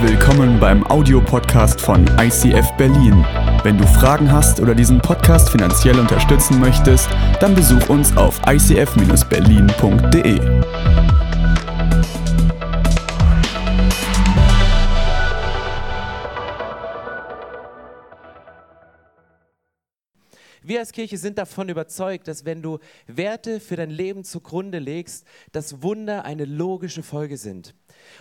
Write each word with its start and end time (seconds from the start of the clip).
Willkommen 0.00 0.60
beim 0.60 0.86
Audiopodcast 0.86 1.80
von 1.80 2.06
ICF 2.20 2.70
Berlin. 2.76 3.26
Wenn 3.64 3.76
du 3.76 3.84
Fragen 3.84 4.30
hast 4.30 4.60
oder 4.60 4.72
diesen 4.72 5.00
Podcast 5.00 5.50
finanziell 5.50 5.98
unterstützen 5.98 6.60
möchtest, 6.60 7.08
dann 7.40 7.52
besuch 7.56 7.88
uns 7.88 8.16
auf 8.16 8.40
icf-berlin.de. 8.46 10.38
Wir 20.62 20.80
als 20.80 20.92
Kirche 20.92 21.16
sind 21.16 21.38
davon 21.38 21.70
überzeugt, 21.70 22.28
dass 22.28 22.44
wenn 22.44 22.62
du 22.62 22.78
Werte 23.06 23.58
für 23.58 23.74
dein 23.74 23.90
Leben 23.90 24.22
zugrunde 24.22 24.78
legst, 24.78 25.26
dass 25.50 25.82
Wunder 25.82 26.24
eine 26.24 26.44
logische 26.44 27.02
Folge 27.02 27.36
sind. 27.36 27.74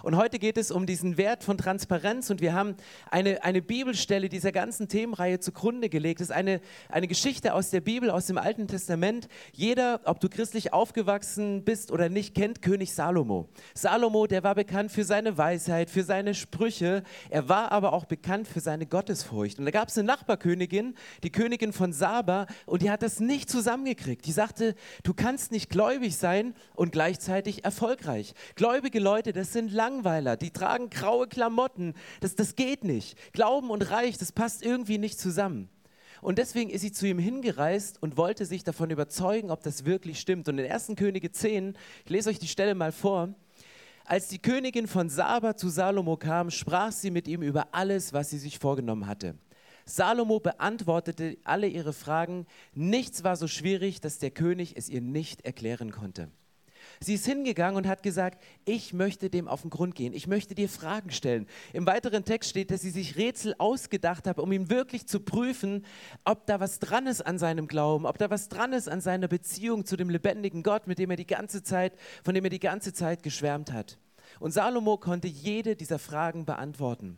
Und 0.04 0.16
heute 0.18 0.40
geht 0.40 0.58
es 0.58 0.72
um 0.72 0.86
diesen 0.86 1.18
Wert 1.18 1.44
von 1.44 1.58
Transparenz 1.58 2.30
und 2.30 2.42
wir 2.42 2.54
haben 2.54 2.76
eine, 3.12 3.44
eine 3.44 3.62
Bibelstelle 3.62 4.30
dieser 4.30 4.52
ganzen 4.52 4.88
Themenreihe 4.88 5.40
zugrunde 5.40 5.90
gelegt. 5.90 6.20
Das 6.20 6.30
ist 6.30 6.36
eine, 6.36 6.62
eine 6.90 7.08
Geschichte 7.08 7.54
aus 7.54 7.70
der 7.70 7.82
Bibel, 7.82 8.10
aus 8.10 8.26
dem 8.28 8.38
Alten 8.38 8.68
Testament. 8.68 9.28
Jeder, 9.54 10.02
ob 10.06 10.20
du 10.20 10.30
christlich 10.30 10.74
aufgewachsen 10.74 11.64
bist 11.64 11.92
oder 11.92 12.10
nicht, 12.10 12.36
kennt 12.36 12.62
König 12.62 12.94
Salomo. 12.94 13.50
Salomo, 13.74 14.28
der 14.28 14.44
war 14.44 14.56
bekannt 14.56 14.92
für 14.92 15.04
seine 15.04 15.38
Weisheit, 15.38 15.90
für 15.90 16.04
seine 16.04 16.34
Sprüche. 16.34 17.04
Er 17.30 17.50
war 17.50 17.72
aber 17.72 17.94
auch 17.94 18.06
bekannt 18.06 18.48
für 18.48 18.60
seine 18.60 18.86
Gottesfurcht. 18.86 19.60
Und 19.60 19.66
da 19.66 19.72
gab 19.72 19.90
es 19.90 19.98
eine 19.98 20.08
Nachbarkönigin, 20.08 20.96
die 21.24 21.32
Königin 21.32 21.74
von 21.74 21.94
Saba, 21.94 22.48
und 22.66 22.82
die 22.82 22.92
hat 22.92 23.02
das 23.02 23.20
nicht 23.20 23.50
zusammengekriegt. 23.50 24.26
Die 24.26 24.32
sagte, 24.32 24.76
du 25.04 25.14
kannst 25.14 25.52
nicht 25.52 25.70
gläubig 25.70 26.18
sein 26.18 26.54
und 26.76 26.92
gleichzeitig 26.92 27.64
erfolgreich. 27.66 28.34
Gläubige 28.56 29.00
Leute, 29.00 29.34
das 29.34 29.54
sind 29.54 29.72
Langweiler, 29.78 30.36
die 30.36 30.52
tragen 30.52 30.90
graue 30.90 31.28
Klamotten. 31.28 31.94
Das, 32.20 32.36
das 32.36 32.56
geht 32.56 32.84
nicht. 32.84 33.16
Glauben 33.32 33.70
und 33.70 33.90
Reich, 33.92 34.18
das 34.18 34.34
passt 34.34 34.64
irgendwie 34.64 34.98
nicht 34.98 35.20
zusammen. 35.20 35.70
Und 36.22 36.40
deswegen 36.40 36.70
ist 36.70 36.82
sie 36.82 36.92
zu 36.92 37.08
ihm 37.08 37.20
hingereist 37.20 38.02
und 38.02 38.18
wollte 38.18 38.46
sich 38.46 38.64
davon 38.64 38.90
überzeugen, 38.90 39.52
ob 39.52 39.64
das 39.64 39.86
wirklich 39.86 40.20
stimmt. 40.20 40.50
Und 40.50 40.58
in 40.58 40.70
1. 40.70 40.94
Könige 40.96 41.32
10, 41.32 41.78
ich 42.04 42.10
lese 42.10 42.30
euch 42.30 42.40
die 42.40 42.48
Stelle 42.48 42.76
mal 42.76 42.92
vor, 42.92 43.30
als 44.04 44.28
die 44.28 44.40
Königin 44.40 44.88
von 44.88 45.10
Saba 45.10 45.56
zu 45.56 45.70
Salomo 45.70 46.18
kam, 46.18 46.50
sprach 46.50 46.92
sie 46.92 47.12
mit 47.12 47.28
ihm 47.28 47.42
über 47.42 47.68
alles, 47.74 48.14
was 48.14 48.30
sie 48.30 48.40
sich 48.40 48.58
vorgenommen 48.58 49.06
hatte. 49.06 49.36
Salomo 49.86 50.40
beantwortete 50.40 51.38
alle 51.44 51.68
ihre 51.68 51.94
Fragen. 51.94 52.46
Nichts 52.74 53.24
war 53.24 53.36
so 53.36 53.48
schwierig, 53.48 54.02
dass 54.02 54.18
der 54.18 54.32
König 54.32 54.76
es 54.76 54.90
ihr 54.90 55.02
nicht 55.02 55.46
erklären 55.46 55.92
konnte. 55.92 56.30
Sie 57.00 57.14
ist 57.14 57.26
hingegangen 57.26 57.78
und 57.78 57.88
hat 57.88 58.04
gesagt, 58.04 58.44
ich 58.66 58.94
möchte 58.94 59.30
dem 59.30 59.48
auf 59.48 59.62
den 59.62 59.70
Grund 59.70 59.96
gehen, 59.96 60.14
ich 60.14 60.28
möchte 60.28 60.56
dir 60.56 60.70
Fragen 60.70 61.12
stellen. 61.12 61.48
Im 61.74 61.86
weiteren 61.86 62.26
Text 62.26 62.50
steht, 62.50 62.72
dass 62.72 62.82
sie 62.82 62.90
sich 62.90 63.18
Rätsel 63.18 63.56
ausgedacht 63.58 64.28
hat, 64.28 64.40
um 64.40 64.52
ihm 64.52 64.70
wirklich 64.70 65.08
zu 65.08 65.20
prüfen, 65.20 65.86
ob 66.26 66.46
da 66.48 66.60
was 66.60 66.80
dran 66.80 67.08
ist 67.08 67.22
an 67.22 67.38
seinem 67.38 67.68
Glauben, 67.68 68.06
ob 68.06 68.18
da 68.18 68.30
was 68.30 68.50
dran 68.50 68.74
ist 68.74 68.90
an 68.90 69.02
seiner 69.02 69.28
Beziehung 69.28 69.86
zu 69.86 69.96
dem 69.98 70.10
lebendigen 70.10 70.64
Gott, 70.64 70.88
mit 70.88 71.00
dem 71.00 71.12
er 71.12 71.18
die 71.18 71.28
ganze 71.28 71.64
Zeit, 71.64 71.94
von 72.24 72.34
dem 72.34 72.44
er 72.44 72.50
die 72.50 72.60
ganze 72.60 72.94
Zeit 72.94 73.24
geschwärmt 73.24 73.72
hat. 73.72 73.98
Und 74.40 74.52
Salomo 74.52 74.98
konnte 74.98 75.28
jede 75.28 75.76
dieser 75.76 76.00
Fragen 76.00 76.46
beantworten. 76.46 77.18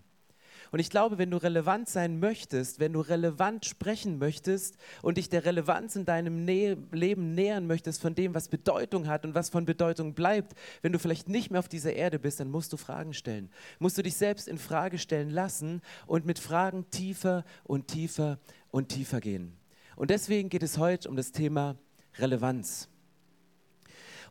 Und 0.71 0.79
ich 0.79 0.89
glaube, 0.89 1.17
wenn 1.17 1.31
du 1.31 1.37
relevant 1.37 1.89
sein 1.89 2.19
möchtest, 2.19 2.79
wenn 2.79 2.93
du 2.93 3.01
relevant 3.01 3.65
sprechen 3.65 4.19
möchtest 4.19 4.77
und 5.01 5.17
dich 5.17 5.29
der 5.29 5.45
Relevanz 5.45 5.95
in 5.95 6.05
deinem 6.05 6.45
Nä 6.45 6.77
Leben 6.91 7.33
nähern 7.33 7.67
möchtest 7.67 8.01
von 8.01 8.15
dem, 8.15 8.35
was 8.35 8.47
Bedeutung 8.47 9.07
hat 9.07 9.25
und 9.25 9.35
was 9.35 9.49
von 9.49 9.65
Bedeutung 9.65 10.13
bleibt, 10.13 10.53
wenn 10.81 10.93
du 10.93 10.99
vielleicht 10.99 11.29
nicht 11.29 11.51
mehr 11.51 11.59
auf 11.59 11.69
dieser 11.69 11.93
Erde 11.93 12.19
bist, 12.19 12.39
dann 12.39 12.51
musst 12.51 12.71
du 12.73 12.77
Fragen 12.77 13.13
stellen. 13.13 13.49
Musst 13.79 13.97
du 13.97 14.03
dich 14.03 14.15
selbst 14.15 14.47
in 14.47 14.57
Frage 14.57 14.97
stellen 14.99 15.29
lassen 15.29 15.81
und 16.05 16.25
mit 16.25 16.39
Fragen 16.39 16.89
tiefer 16.91 17.43
und 17.63 17.87
tiefer 17.87 18.39
und 18.71 18.89
tiefer 18.89 19.19
gehen. 19.21 19.57
Und 19.95 20.11
deswegen 20.11 20.49
geht 20.49 20.63
es 20.63 20.77
heute 20.77 21.09
um 21.09 21.15
das 21.15 21.31
Thema 21.31 21.75
Relevanz. 22.17 22.89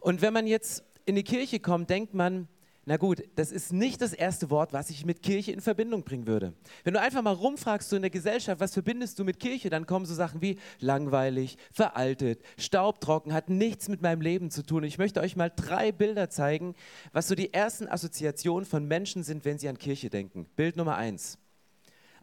Und 0.00 0.22
wenn 0.22 0.32
man 0.32 0.46
jetzt 0.46 0.84
in 1.04 1.14
die 1.14 1.24
Kirche 1.24 1.60
kommt, 1.60 1.90
denkt 1.90 2.14
man, 2.14 2.48
na 2.88 2.96
gut, 2.96 3.22
das 3.34 3.52
ist 3.52 3.70
nicht 3.70 4.00
das 4.00 4.14
erste 4.14 4.48
Wort, 4.48 4.72
was 4.72 4.88
ich 4.88 5.04
mit 5.04 5.22
Kirche 5.22 5.52
in 5.52 5.60
Verbindung 5.60 6.04
bringen 6.04 6.26
würde. 6.26 6.54
Wenn 6.84 6.94
du 6.94 7.00
einfach 7.00 7.20
mal 7.20 7.34
rumfragst, 7.34 7.90
so 7.90 7.96
in 7.96 8.02
der 8.02 8.10
Gesellschaft, 8.10 8.62
was 8.62 8.72
verbindest 8.72 9.18
du 9.18 9.24
mit 9.24 9.38
Kirche, 9.38 9.68
dann 9.68 9.84
kommen 9.84 10.06
so 10.06 10.14
Sachen 10.14 10.40
wie 10.40 10.58
langweilig, 10.80 11.58
veraltet, 11.70 12.40
staubtrocken, 12.56 13.34
hat 13.34 13.50
nichts 13.50 13.88
mit 13.88 14.00
meinem 14.00 14.22
Leben 14.22 14.50
zu 14.50 14.62
tun. 14.62 14.84
Ich 14.84 14.96
möchte 14.96 15.20
euch 15.20 15.36
mal 15.36 15.52
drei 15.54 15.92
Bilder 15.92 16.30
zeigen, 16.30 16.74
was 17.12 17.28
so 17.28 17.34
die 17.34 17.52
ersten 17.52 17.86
Assoziationen 17.86 18.64
von 18.64 18.86
Menschen 18.86 19.22
sind, 19.22 19.44
wenn 19.44 19.58
sie 19.58 19.68
an 19.68 19.76
Kirche 19.76 20.08
denken. 20.08 20.46
Bild 20.56 20.76
Nummer 20.76 20.96
eins 20.96 21.36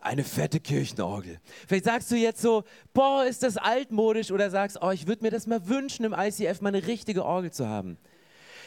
eine 0.02 0.24
fette 0.24 0.60
Kirchenorgel. 0.60 1.40
Vielleicht 1.68 1.86
sagst 1.86 2.12
du 2.12 2.16
jetzt 2.16 2.40
so, 2.40 2.64
boah, 2.94 3.26
ist 3.26 3.42
das 3.42 3.58
altmodisch 3.58 4.32
oder 4.32 4.52
sagst, 4.52 4.78
oh, 4.82 4.92
ich 4.92 5.08
würde 5.08 5.24
mir 5.24 5.32
das 5.32 5.48
mal 5.48 5.68
wünschen, 5.68 6.06
im 6.06 6.14
ICF 6.14 6.62
mal 6.62 6.70
eine 6.70 6.86
richtige 6.86 7.26
Orgel 7.26 7.52
zu 7.52 7.68
haben. 7.68 7.98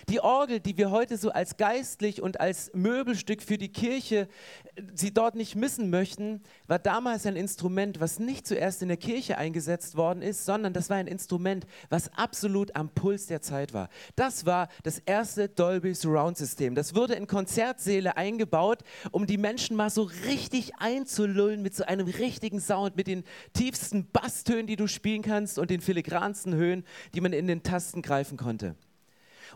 Die 0.08 0.20
Orgel, 0.20 0.58
die 0.58 0.78
wir 0.78 0.90
heute 0.90 1.18
so 1.18 1.30
als 1.30 1.58
geistlich 1.58 2.22
und 2.22 2.40
als 2.40 2.70
Möbelstück 2.72 3.42
für 3.42 3.58
die 3.58 3.68
Kirche 3.68 4.26
äh, 4.74 4.82
sie 4.94 5.12
dort 5.12 5.34
nicht 5.34 5.54
missen 5.54 5.90
möchten, 5.90 6.40
war 6.66 6.78
damals 6.78 7.26
ein 7.26 7.36
Instrument, 7.36 8.00
was 8.00 8.18
nicht 8.18 8.46
zuerst 8.46 8.80
in 8.80 8.88
der 8.88 8.96
Kirche 8.96 9.36
eingesetzt 9.36 9.98
worden 9.98 10.22
ist, 10.22 10.46
sondern 10.46 10.72
das 10.72 10.88
war 10.88 10.96
ein 10.96 11.08
Instrument, 11.08 11.66
was 11.90 12.10
absolut 12.14 12.74
am 12.74 12.88
Puls 12.88 13.26
der 13.26 13.42
Zeit 13.42 13.74
war. 13.74 13.90
Das 14.16 14.46
war 14.46 14.68
das 14.82 14.98
erste 14.98 15.50
Dolby 15.50 15.94
Surround 15.94 16.38
System. 16.38 16.74
Das 16.74 16.94
wurde 16.94 17.12
in 17.12 17.26
Konzertsäle 17.26 18.16
eingebaut, 18.16 18.78
um 19.10 19.26
die 19.26 19.36
Menschen 19.36 19.76
mal 19.76 19.90
so 19.90 20.04
richtig 20.24 20.72
einzulullen 20.78 21.60
mit 21.60 21.74
so 21.74 21.84
einem 21.84 22.06
richtigen 22.06 22.60
Sound, 22.60 22.96
mit 22.96 23.08
den 23.08 23.24
tiefsten 23.52 24.10
Basstönen, 24.10 24.66
die 24.66 24.76
du 24.76 24.86
spielen 24.86 25.20
kannst 25.20 25.58
und 25.58 25.68
den 25.68 25.82
filigransten 25.82 26.54
Höhen, 26.54 26.84
die 27.14 27.20
man 27.20 27.34
in 27.34 27.46
den 27.46 27.62
Tasten 27.62 28.00
greifen 28.00 28.38
konnte. 28.38 28.74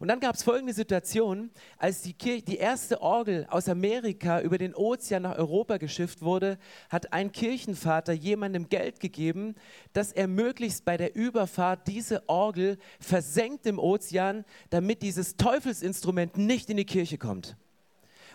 Und 0.01 0.09
dann 0.09 0.21
gab 0.21 0.35
es 0.35 0.43
folgende 0.43 0.73
Situation, 0.73 1.51
als 1.79 2.03
die, 2.03 2.13
Kirche, 2.13 2.43
die 2.43 2.57
erste 2.57 3.01
Orgel 3.03 3.47
aus 3.51 3.69
Amerika 3.69 4.41
über 4.41 4.59
den 4.59 4.75
Ozean 4.75 5.23
nach 5.23 5.37
Europa 5.37 5.77
geschifft 5.79 6.23
wurde, 6.23 6.59
hat 6.91 7.13
ein 7.13 7.33
Kirchenvater 7.33 8.13
jemandem 8.13 8.69
Geld 8.69 9.01
gegeben, 9.01 9.55
dass 9.93 10.13
er 10.13 10.29
möglichst 10.29 10.85
bei 10.85 10.97
der 10.97 11.15
Überfahrt 11.15 11.87
diese 11.89 12.29
Orgel 12.29 12.79
versenkt 13.01 13.67
im 13.67 13.79
Ozean, 13.79 14.45
damit 14.71 15.03
dieses 15.03 15.37
Teufelsinstrument 15.37 16.37
nicht 16.37 16.71
in 16.71 16.77
die 16.77 16.87
Kirche 16.87 17.19
kommt. 17.19 17.57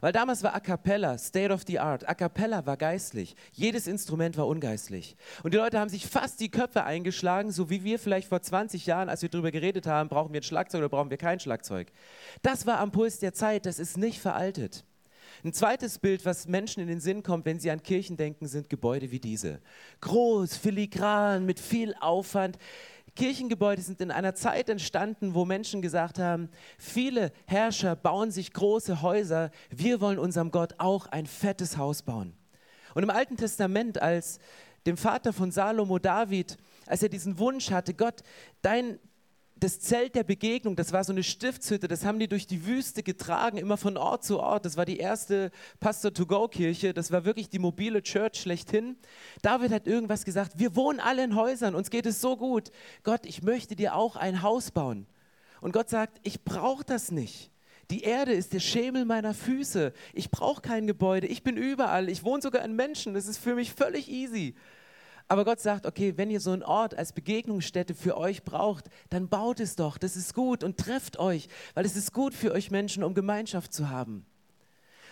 Weil 0.01 0.11
damals 0.11 0.43
war 0.43 0.53
A 0.55 0.59
Cappella 0.59 1.17
State 1.17 1.53
of 1.53 1.63
the 1.67 1.79
Art. 1.79 2.07
A 2.07 2.13
Cappella 2.13 2.65
war 2.65 2.77
geistlich. 2.77 3.35
Jedes 3.51 3.87
Instrument 3.87 4.37
war 4.37 4.47
ungeistlich. 4.47 5.15
Und 5.43 5.53
die 5.53 5.57
Leute 5.57 5.79
haben 5.79 5.89
sich 5.89 6.05
fast 6.05 6.39
die 6.39 6.49
Köpfe 6.49 6.83
eingeschlagen, 6.83 7.51
so 7.51 7.69
wie 7.69 7.83
wir 7.83 7.99
vielleicht 7.99 8.29
vor 8.29 8.41
20 8.41 8.85
Jahren, 8.85 9.09
als 9.09 9.21
wir 9.21 9.29
darüber 9.29 9.51
geredet 9.51 9.87
haben, 9.87 10.09
brauchen 10.09 10.33
wir 10.33 10.41
ein 10.41 10.43
Schlagzeug 10.43 10.79
oder 10.79 10.89
brauchen 10.89 11.09
wir 11.09 11.17
kein 11.17 11.39
Schlagzeug. 11.39 11.91
Das 12.41 12.65
war 12.65 12.79
am 12.79 12.91
Puls 12.91 13.19
der 13.19 13.33
Zeit, 13.33 13.65
das 13.65 13.79
ist 13.79 13.97
nicht 13.97 14.19
veraltet. 14.19 14.85
Ein 15.43 15.53
zweites 15.53 15.99
Bild, 15.99 16.25
was 16.25 16.47
Menschen 16.47 16.81
in 16.81 16.87
den 16.87 16.99
Sinn 16.99 17.21
kommt, 17.21 17.45
wenn 17.45 17.59
sie 17.59 17.69
an 17.69 17.83
Kirchen 17.83 18.17
denken, 18.17 18.47
sind 18.47 18.69
Gebäude 18.69 19.11
wie 19.11 19.19
diese. 19.19 19.61
Groß, 20.01 20.57
filigran, 20.57 21.45
mit 21.45 21.59
viel 21.59 21.93
Aufwand. 21.99 22.57
Kirchengebäude 23.17 23.81
sind 23.81 23.99
in 23.99 24.11
einer 24.11 24.35
Zeit 24.35 24.69
entstanden, 24.69 25.33
wo 25.33 25.43
Menschen 25.43 25.81
gesagt 25.81 26.19
haben, 26.19 26.49
viele 26.77 27.31
Herrscher 27.47 27.95
bauen 27.95 28.29
sich 28.29 28.53
große 28.53 29.01
Häuser, 29.01 29.49
wir 29.71 30.01
wollen 30.01 30.19
unserem 30.19 30.51
Gott 30.51 30.75
auch 30.77 31.07
ein 31.07 31.25
fettes 31.25 31.77
Haus 31.77 32.03
bauen. 32.03 32.37
Und 32.93 33.01
im 33.01 33.09
Alten 33.09 33.35
Testament, 33.35 33.99
als 33.99 34.37
dem 34.85 34.97
Vater 34.97 35.33
von 35.33 35.49
Salomo 35.49 35.97
David, 35.97 36.57
als 36.85 37.01
er 37.01 37.09
diesen 37.09 37.39
Wunsch 37.39 37.71
hatte, 37.71 37.95
Gott, 37.95 38.21
dein, 38.61 38.99
das 39.59 39.79
Zelt 39.79 40.15
der 40.15 40.23
Begegnung, 40.23 40.75
das 40.75 40.93
war 40.93 41.03
so 41.03 41.11
eine 41.11 41.23
Stiftshütte, 41.23 41.87
das 41.87 42.05
haben 42.05 42.19
die 42.19 42.27
durch 42.27 42.47
die 42.47 42.65
Wüste 42.65 43.03
getragen, 43.03 43.57
immer 43.57 43.77
von 43.77 43.97
Ort 43.97 44.23
zu 44.23 44.39
Ort. 44.39 44.65
Das 44.65 44.77
war 44.77 44.85
die 44.85 44.97
erste 44.97 45.51
Pastor-to-Go-Kirche, 45.79 46.93
das 46.93 47.11
war 47.11 47.25
wirklich 47.25 47.49
die 47.49 47.59
mobile 47.59 48.01
Church 48.01 48.41
schlechthin. 48.41 48.97
David 49.41 49.71
hat 49.71 49.87
irgendwas 49.87 50.25
gesagt, 50.25 50.53
wir 50.59 50.75
wohnen 50.75 50.99
alle 50.99 51.23
in 51.23 51.35
Häusern, 51.35 51.75
uns 51.75 51.89
geht 51.89 52.05
es 52.05 52.21
so 52.21 52.37
gut. 52.37 52.71
Gott, 53.03 53.25
ich 53.25 53.43
möchte 53.43 53.75
dir 53.75 53.95
auch 53.95 54.15
ein 54.15 54.41
Haus 54.41 54.71
bauen. 54.71 55.07
Und 55.61 55.71
Gott 55.71 55.89
sagt, 55.89 56.19
ich 56.23 56.43
brauche 56.43 56.83
das 56.83 57.11
nicht. 57.11 57.51
Die 57.89 58.01
Erde 58.01 58.33
ist 58.33 58.53
der 58.53 58.59
Schemel 58.59 59.05
meiner 59.05 59.33
Füße. 59.33 59.93
Ich 60.13 60.29
brauche 60.29 60.61
kein 60.61 60.87
Gebäude. 60.87 61.27
Ich 61.27 61.43
bin 61.43 61.55
überall. 61.55 62.09
Ich 62.09 62.23
wohne 62.23 62.41
sogar 62.41 62.63
in 62.65 62.75
Menschen. 62.75 63.13
Das 63.13 63.27
ist 63.27 63.37
für 63.37 63.55
mich 63.55 63.71
völlig 63.71 64.09
easy. 64.09 64.55
Aber 65.29 65.43
Gott 65.43 65.59
sagt, 65.59 65.85
okay, 65.85 66.13
wenn 66.15 66.29
ihr 66.29 66.39
so 66.39 66.51
einen 66.51 66.63
Ort 66.63 66.95
als 66.97 67.11
Begegnungsstätte 67.11 67.93
für 67.93 68.17
euch 68.17 68.43
braucht, 68.43 68.85
dann 69.09 69.27
baut 69.27 69.59
es 69.59 69.75
doch, 69.75 69.97
das 69.97 70.15
ist 70.15 70.33
gut 70.33 70.63
und 70.63 70.77
trefft 70.77 71.19
euch, 71.19 71.49
weil 71.73 71.85
es 71.85 71.97
ist 71.97 72.13
gut 72.13 72.33
für 72.33 72.53
euch 72.53 72.71
Menschen, 72.71 73.03
um 73.03 73.13
Gemeinschaft 73.13 73.73
zu 73.73 73.89
haben. 73.89 74.25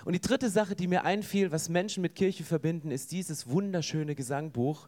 Und 0.05 0.13
die 0.13 0.21
dritte 0.21 0.49
Sache, 0.49 0.75
die 0.75 0.87
mir 0.87 1.03
einfiel, 1.03 1.51
was 1.51 1.67
Menschen 1.67 2.01
mit 2.01 2.15
Kirche 2.15 2.43
verbinden, 2.43 2.91
ist 2.91 3.11
dieses 3.11 3.49
wunderschöne 3.49 4.15
Gesangbuch. 4.15 4.87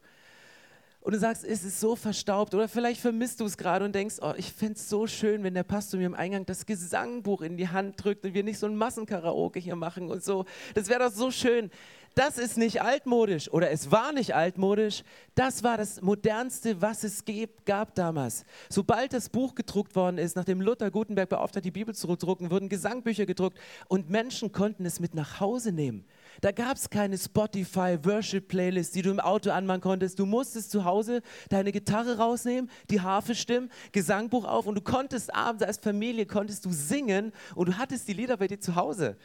und 1.02 1.14
du 1.14 1.20
sagst, 1.20 1.44
es 1.44 1.64
ist 1.64 1.80
so 1.80 1.96
verstaubt 1.96 2.54
oder 2.54 2.68
vielleicht 2.68 3.02
vermisst 3.02 3.40
du 3.40 3.46
es 3.46 3.58
gerade 3.58 3.84
und 3.84 3.96
denkst, 3.96 4.18
oh, 4.22 4.34
ich 4.38 4.52
fände 4.52 4.74
es 4.74 4.90
so 4.90 5.08
schön, 5.08 5.44
wenn 5.44 5.54
der 5.54 5.64
Pastor 5.64 6.00
mir 6.00 6.06
im 6.06 6.16
Eingang 6.16 6.46
das 6.46 6.66
Gesangbuch 6.66 7.42
in 7.42 7.58
die 7.58 7.70
Hand 7.70 8.02
drückt 8.02 8.26
und 8.26 8.34
wir 8.34 8.44
nicht 8.44 8.60
so 8.60 8.68
ein 8.68 8.76
Massenkaraoke 8.76 9.60
hier 9.60 9.76
machen 9.76 10.10
und 10.10 10.24
so. 10.24 10.46
Das 10.74 10.88
wäre 10.88 11.00
doch 11.00 11.12
so 11.12 11.32
schön. 11.32 11.72
Das 12.18 12.40
ist 12.40 12.58
nicht 12.58 12.82
altmodisch 12.82 13.48
oder 13.54 13.70
es 13.70 13.92
war 13.92 14.12
nicht 14.12 14.34
altmodisch. 14.34 15.04
Das 15.36 15.62
war 15.62 15.78
das 15.78 16.02
modernste, 16.02 16.82
was 16.82 17.04
es 17.04 17.24
gab 17.64 17.94
damals. 17.94 18.44
Sobald 18.70 19.14
das 19.14 19.30
Buch 19.30 19.54
gedruckt 19.54 19.96
worden 19.96 20.18
ist, 20.18 20.36
nachdem 20.36 20.60
Luther 20.60 20.90
Gutenberg 20.90 21.30
beauftragt, 21.30 21.64
die 21.64 21.70
Bibel 21.70 21.94
zu 21.94 22.08
drucken, 22.16 22.50
wurden 22.50 22.70
Gesangbücher 22.70 23.28
gedruckt 23.28 23.60
und 23.88 24.10
Menschen 24.10 24.52
konnten 24.52 24.84
es 24.84 25.00
mit 25.00 25.14
nach 25.14 25.40
Hause 25.40 25.72
nehmen. 25.72 26.06
Da 26.42 26.52
gab 26.52 26.78
es 26.78 26.90
keine 26.90 27.20
Spotify-Worship-Playlist, 27.20 28.96
die 28.96 29.04
du 29.04 29.12
im 29.12 29.20
Auto 29.20 29.52
anmachen 29.52 29.82
konntest. 29.82 30.18
Du 30.18 30.26
musstest 30.26 30.72
zu 30.72 30.86
Hause 30.86 31.22
deine 31.50 31.72
Gitarre 31.72 32.18
rausnehmen, 32.18 32.72
die 32.90 33.02
Harfe 33.02 33.36
stimmen, 33.36 33.70
Gesangbuch 33.92 34.46
auf 34.46 34.66
und 34.66 34.74
du 34.74 34.82
konntest 34.82 35.36
abends 35.36 35.62
als 35.62 35.78
Familie, 35.78 36.26
konntest 36.26 36.66
du 36.66 36.72
singen 36.72 37.32
und 37.54 37.70
du 37.70 37.78
hattest 37.78 38.08
die 38.08 38.14
Lieder 38.14 38.38
bei 38.38 38.48
dir 38.48 38.60
zu 38.60 38.74
Hause. 38.74 39.18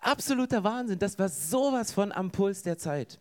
Absoluter 0.00 0.64
Wahnsinn, 0.64 0.98
das 0.98 1.18
war 1.18 1.28
sowas 1.28 1.92
von 1.92 2.12
am 2.12 2.30
Puls 2.30 2.62
der 2.62 2.78
Zeit. 2.78 3.20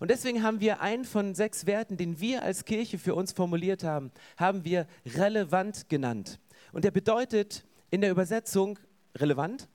Und 0.00 0.10
deswegen 0.10 0.42
haben 0.42 0.60
wir 0.60 0.80
einen 0.80 1.04
von 1.04 1.34
sechs 1.34 1.66
Werten, 1.66 1.96
den 1.96 2.20
wir 2.20 2.42
als 2.42 2.64
Kirche 2.64 2.98
für 2.98 3.14
uns 3.14 3.32
formuliert 3.32 3.84
haben, 3.84 4.10
haben 4.36 4.64
wir 4.64 4.86
relevant 5.04 5.88
genannt. 5.88 6.38
Und 6.72 6.84
der 6.84 6.90
bedeutet 6.90 7.64
in 7.90 8.00
der 8.00 8.10
Übersetzung 8.10 8.78
relevant, 9.16 9.68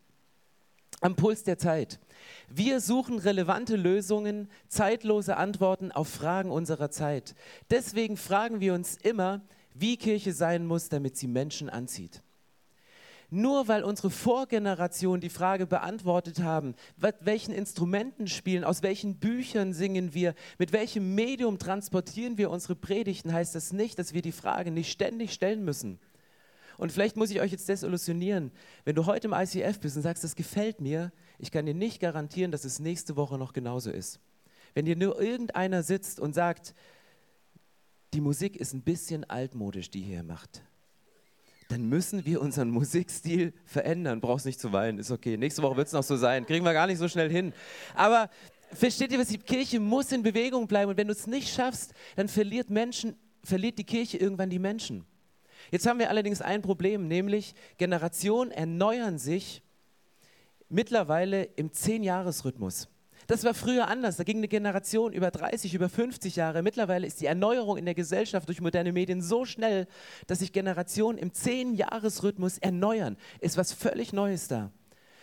am 0.99 1.15
Puls 1.15 1.43
der 1.43 1.57
Zeit. 1.57 1.99
Wir 2.47 2.79
suchen 2.79 3.17
relevante 3.17 3.75
Lösungen, 3.75 4.49
zeitlose 4.67 5.38
Antworten 5.38 5.91
auf 5.91 6.07
Fragen 6.07 6.51
unserer 6.51 6.91
Zeit. 6.91 7.33
Deswegen 7.71 8.17
fragen 8.17 8.59
wir 8.59 8.73
uns 8.73 8.97
immer, 8.97 9.41
wie 9.73 9.97
Kirche 9.97 10.33
sein 10.33 10.65
muss, 10.65 10.89
damit 10.89 11.17
sie 11.17 11.27
Menschen 11.27 11.69
anzieht. 11.69 12.21
Nur 13.33 13.69
weil 13.69 13.86
unsere 13.86 14.10
Vorgeneration 14.10 15.22
die 15.22 15.30
Frage 15.30 15.66
beantwortet 15.66 16.44
haben, 16.44 16.75
welchen 16.98 17.54
Instrumenten 17.54 18.28
spielen, 18.28 18.66
aus 18.66 18.83
welchen 18.83 19.19
Büchern 19.19 19.72
singen 19.72 20.13
wir, 20.13 20.36
mit 20.60 20.74
welchem 20.74 21.16
Medium 21.16 21.57
transportieren 21.57 22.38
wir 22.38 22.51
unsere 22.51 22.75
Predigten, 22.75 23.31
heißt 23.31 23.56
das 23.56 23.72
nicht, 23.72 23.98
dass 23.98 24.13
wir 24.13 24.22
die 24.22 24.33
Frage 24.33 24.69
nicht 24.69 24.92
ständig 24.92 25.31
stellen 25.31 25.63
müssen. 25.63 25.98
Und 26.78 26.92
vielleicht 26.92 27.16
muss 27.16 27.31
ich 27.31 27.39
euch 27.39 27.54
jetzt 27.54 27.69
desillusionieren. 27.69 28.51
Wenn 28.83 28.95
du 28.95 29.06
heute 29.06 29.28
im 29.28 29.34
ICF 29.34 29.80
bist 29.80 29.95
und 29.95 30.01
sagst, 30.01 30.25
das 30.25 30.36
gefällt 30.36 30.81
mir, 30.81 31.13
ich 31.39 31.51
kann 31.51 31.66
dir 31.66 31.74
nicht 31.74 32.01
garantieren, 32.01 32.51
dass 32.51 32.66
es 32.66 32.80
nächste 32.80 33.16
Woche 33.16 33.38
noch 33.38 33.54
genauso 33.54 33.92
ist. 33.92 34.19
Wenn 34.74 34.84
dir 34.84 34.98
nur 34.98 35.22
irgendeiner 35.22 35.84
sitzt 35.84 36.19
und 36.19 36.34
sagt, 36.34 36.75
die 38.13 38.19
Musik 38.19 38.57
ist 38.57 38.74
ein 38.74 38.81
bisschen 38.81 39.24
altmodisch, 39.24 39.89
die 39.89 40.01
hier 40.01 40.24
macht, 40.24 40.63
dann 41.71 41.88
müssen 41.88 42.25
wir 42.25 42.41
unseren 42.41 42.69
Musikstil 42.69 43.53
verändern. 43.63 44.19
Brauchst 44.19 44.45
nicht 44.45 44.59
zu 44.59 44.73
weinen, 44.73 45.00
ist 45.00 45.09
okay. 45.09 45.38
Nächste 45.38 45.62
Woche 45.62 45.77
wird 45.77 45.88
es 45.88 45.94
noch 45.94 46.03
so 46.03 46.18
sein. 46.18 46.45
Kriegen 46.45 46.65
wir 46.65 46.73
gar 46.73 46.85
nicht 46.85 46.97
so 46.97 47.07
schnell 47.07 47.29
hin. 47.29 47.53
Aber 47.95 48.29
versteht 48.73 49.12
ihr, 49.13 49.19
was 49.19 49.29
die 49.29 49.38
Kirche 49.38 49.79
muss 49.79 50.12
in 50.12 50.21
Bewegung 50.21 50.68
bleiben. 50.68 50.91
Und 50.91 50.97
wenn 50.97 51.07
du 51.07 51.13
es 51.13 51.27
nicht 51.27 51.53
schaffst, 51.53 51.94
dann 52.18 52.27
verliert 52.27 52.69
Menschen, 52.69 53.15
verliert 53.41 53.77
die 53.77 53.85
Kirche 53.85 54.18
irgendwann 54.18 54.50
die 54.50 54.59
Menschen. 54.59 55.06
Jetzt 55.71 55.88
haben 55.88 56.00
wir 56.00 56.09
allerdings 56.09 56.41
ein 56.41 56.62
Problem, 56.62 57.07
nämlich 57.07 57.53
Generationen 57.77 58.51
erneuern 58.51 59.17
sich 59.17 59.62
mittlerweile 60.67 61.44
im 61.56 61.71
Zehn-Jahres-Rhythmus. 61.71 62.89
Das 63.27 63.44
war 63.44 63.53
früher 63.53 63.88
anders. 63.88 64.18
Da 64.18 64.23
ging 64.23 64.38
eine 64.38 64.47
Generation 64.47 65.13
über 65.13 65.31
30, 65.31 65.73
über 65.73 65.89
50 65.89 66.35
Jahre. 66.35 66.62
Mittlerweile 66.62 67.07
ist 67.07 67.21
die 67.21 67.25
Erneuerung 67.25 67.77
in 67.77 67.85
der 67.85 67.95
Gesellschaft 67.95 68.47
durch 68.47 68.62
moderne 68.62 68.91
Medien 68.91 69.21
so 69.21 69.45
schnell, 69.45 69.88
dass 70.27 70.39
sich 70.39 70.51
Generationen 70.51 71.18
im 71.18 71.33
Zehn-Jahres-Rhythmus 71.33 72.57
erneuern. 72.57 73.18
Ist 73.39 73.57
was 73.57 73.73
völlig 73.73 74.13
Neues 74.13 74.47
da. 74.47 74.71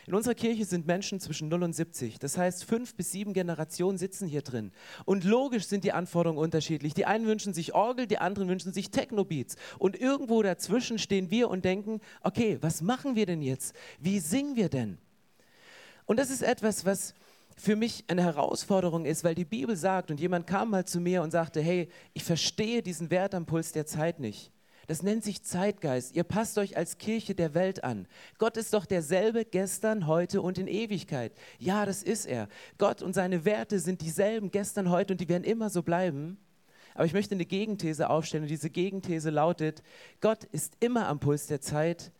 In 0.08 0.14
unserer 0.14 0.34
Kirche 0.34 0.64
sind 0.64 0.86
Menschen 0.86 1.20
zwischen 1.20 1.48
0 1.48 1.64
und 1.64 1.74
70. 1.74 2.18
Das 2.18 2.38
heißt, 2.38 2.64
fünf 2.64 2.94
bis 2.94 3.12
sieben 3.12 3.34
Generationen 3.34 3.98
sitzen 3.98 4.26
hier 4.26 4.40
drin. 4.40 4.72
Und 5.04 5.24
logisch 5.24 5.66
sind 5.66 5.84
die 5.84 5.92
Anforderungen 5.92 6.38
unterschiedlich. 6.38 6.94
Die 6.94 7.04
einen 7.04 7.26
wünschen 7.26 7.52
sich 7.52 7.74
Orgel, 7.74 8.06
die 8.06 8.16
anderen 8.16 8.48
wünschen 8.48 8.72
sich 8.72 8.90
Technobeats. 8.90 9.56
Und 9.78 10.00
irgendwo 10.00 10.42
dazwischen 10.42 10.98
stehen 10.98 11.30
wir 11.30 11.50
und 11.50 11.66
denken, 11.66 12.00
okay, 12.22 12.56
was 12.62 12.80
machen 12.80 13.16
wir 13.16 13.26
denn 13.26 13.42
jetzt? 13.42 13.74
Wie 14.00 14.18
singen 14.18 14.56
wir 14.56 14.70
denn? 14.70 14.96
Und 16.06 16.18
das 16.18 16.30
ist 16.30 16.40
etwas, 16.40 16.86
was 16.86 17.12
für 17.58 17.76
mich 17.76 18.04
eine 18.08 18.22
Herausforderung 18.22 19.04
ist, 19.04 19.24
weil 19.24 19.34
die 19.34 19.44
Bibel 19.44 19.76
sagt, 19.76 20.10
und 20.10 20.20
jemand 20.20 20.46
kam 20.46 20.70
mal 20.70 20.86
zu 20.86 21.00
mir 21.00 21.22
und 21.22 21.30
sagte, 21.30 21.60
hey, 21.60 21.88
ich 22.14 22.24
verstehe 22.24 22.82
diesen 22.82 23.10
Wert 23.10 23.34
am 23.34 23.46
Puls 23.46 23.72
der 23.72 23.86
Zeit 23.86 24.20
nicht. 24.20 24.52
Das 24.86 25.02
nennt 25.02 25.22
sich 25.22 25.42
Zeitgeist. 25.42 26.16
Ihr 26.16 26.24
passt 26.24 26.56
euch 26.56 26.76
als 26.76 26.96
Kirche 26.96 27.34
der 27.34 27.52
Welt 27.52 27.84
an. 27.84 28.06
Gott 28.38 28.56
ist 28.56 28.72
doch 28.72 28.86
derselbe 28.86 29.44
gestern, 29.44 30.06
heute 30.06 30.40
und 30.40 30.56
in 30.56 30.66
Ewigkeit. 30.66 31.34
Ja, 31.58 31.84
das 31.84 32.02
ist 32.02 32.24
er. 32.24 32.48
Gott 32.78 33.02
und 33.02 33.12
seine 33.12 33.44
Werte 33.44 33.80
sind 33.80 34.00
dieselben 34.00 34.50
gestern, 34.50 34.88
heute 34.88 35.12
und 35.12 35.20
die 35.20 35.28
werden 35.28 35.44
immer 35.44 35.68
so 35.68 35.82
bleiben. 35.82 36.38
Aber 36.94 37.04
ich 37.04 37.12
möchte 37.12 37.34
eine 37.34 37.44
Gegenthese 37.44 38.08
aufstellen 38.08 38.44
und 38.44 38.50
diese 38.50 38.70
Gegenthese 38.70 39.28
lautet, 39.28 39.82
Gott 40.20 40.44
ist 40.44 40.74
immer 40.80 41.06
am 41.06 41.20
Puls 41.20 41.46
der 41.48 41.60
Zeit, 41.60 42.10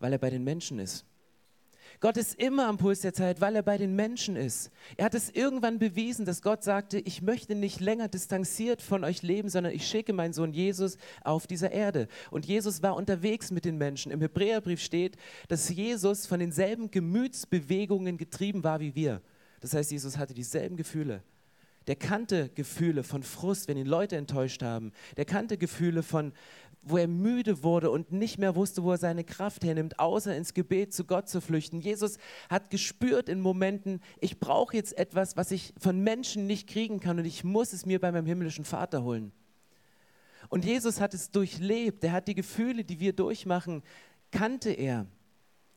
weil 0.00 0.12
er 0.12 0.18
bei 0.18 0.30
den 0.30 0.42
Menschen 0.42 0.80
ist. 0.80 1.06
Gott 2.00 2.16
ist 2.16 2.34
immer 2.34 2.66
am 2.66 2.76
Puls 2.76 3.00
der 3.00 3.14
Zeit, 3.14 3.40
weil 3.40 3.56
er 3.56 3.62
bei 3.62 3.78
den 3.78 3.96
Menschen 3.96 4.36
ist. 4.36 4.70
Er 4.96 5.06
hat 5.06 5.14
es 5.14 5.30
irgendwann 5.30 5.78
bewiesen, 5.78 6.26
dass 6.26 6.42
Gott 6.42 6.62
sagte, 6.62 6.98
ich 6.98 7.22
möchte 7.22 7.54
nicht 7.54 7.80
länger 7.80 8.08
distanziert 8.08 8.82
von 8.82 9.04
euch 9.04 9.22
leben, 9.22 9.48
sondern 9.48 9.72
ich 9.72 9.86
schicke 9.86 10.12
meinen 10.12 10.32
Sohn 10.32 10.52
Jesus 10.52 10.98
auf 11.24 11.46
dieser 11.46 11.72
Erde. 11.72 12.08
Und 12.30 12.46
Jesus 12.46 12.82
war 12.82 12.96
unterwegs 12.96 13.50
mit 13.50 13.64
den 13.64 13.78
Menschen. 13.78 14.12
Im 14.12 14.20
Hebräerbrief 14.20 14.80
steht, 14.80 15.16
dass 15.48 15.68
Jesus 15.68 16.26
von 16.26 16.40
denselben 16.40 16.90
Gemütsbewegungen 16.90 18.18
getrieben 18.18 18.62
war 18.64 18.80
wie 18.80 18.94
wir. 18.94 19.22
Das 19.60 19.74
heißt, 19.74 19.90
Jesus 19.90 20.18
hatte 20.18 20.34
dieselben 20.34 20.76
Gefühle. 20.76 21.22
Der 21.86 21.96
kannte 21.96 22.48
Gefühle 22.48 23.04
von 23.04 23.22
Frust, 23.22 23.68
wenn 23.68 23.76
ihn 23.76 23.86
Leute 23.86 24.16
enttäuscht 24.16 24.62
haben. 24.62 24.92
Der 25.16 25.24
kannte 25.24 25.56
Gefühle 25.56 26.02
von, 26.02 26.32
wo 26.88 26.96
er 26.96 27.08
müde 27.08 27.62
wurde 27.62 27.90
und 27.90 28.12
nicht 28.12 28.38
mehr 28.38 28.54
wusste, 28.54 28.82
wo 28.82 28.92
er 28.92 28.98
seine 28.98 29.24
Kraft 29.24 29.64
hernimmt, 29.64 29.98
außer 29.98 30.36
ins 30.36 30.54
Gebet 30.54 30.94
zu 30.94 31.04
Gott 31.04 31.28
zu 31.28 31.40
flüchten. 31.40 31.80
Jesus 31.80 32.18
hat 32.48 32.70
gespürt 32.70 33.28
in 33.28 33.40
Momenten, 33.40 34.00
ich 34.20 34.38
brauche 34.38 34.76
jetzt 34.76 34.96
etwas, 34.96 35.36
was 35.36 35.50
ich 35.50 35.74
von 35.78 36.00
Menschen 36.00 36.46
nicht 36.46 36.68
kriegen 36.68 37.00
kann 37.00 37.18
und 37.18 37.24
ich 37.24 37.44
muss 37.44 37.72
es 37.72 37.86
mir 37.86 38.00
bei 38.00 38.12
meinem 38.12 38.26
himmlischen 38.26 38.64
Vater 38.64 39.02
holen. 39.02 39.32
Und 40.48 40.64
Jesus 40.64 41.00
hat 41.00 41.12
es 41.12 41.30
durchlebt, 41.30 42.04
er 42.04 42.12
hat 42.12 42.28
die 42.28 42.34
Gefühle, 42.34 42.84
die 42.84 43.00
wir 43.00 43.12
durchmachen, 43.12 43.82
kannte 44.30 44.70
er. 44.70 45.06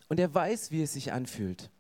Und 0.08 0.20
er 0.20 0.34
weiß, 0.34 0.72
wie 0.72 0.84
es 0.84 0.94
sich 0.94 1.12
anfühlt. 1.12 1.72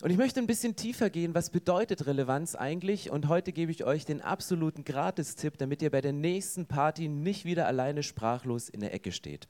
Und 0.00 0.10
ich 0.10 0.16
möchte 0.16 0.38
ein 0.38 0.46
bisschen 0.46 0.76
tiefer 0.76 1.10
gehen, 1.10 1.34
was 1.34 1.50
bedeutet 1.50 2.06
Relevanz 2.06 2.54
eigentlich? 2.54 3.10
Und 3.10 3.26
heute 3.26 3.52
gebe 3.52 3.72
ich 3.72 3.82
euch 3.82 4.04
den 4.04 4.20
absoluten 4.20 4.84
Gratistipp, 4.84 5.58
damit 5.58 5.82
ihr 5.82 5.90
bei 5.90 6.00
der 6.00 6.12
nächsten 6.12 6.66
Party 6.66 7.08
nicht 7.08 7.44
wieder 7.44 7.66
alleine 7.66 8.04
sprachlos 8.04 8.68
in 8.68 8.78
der 8.78 8.94
Ecke 8.94 9.10
steht. 9.10 9.48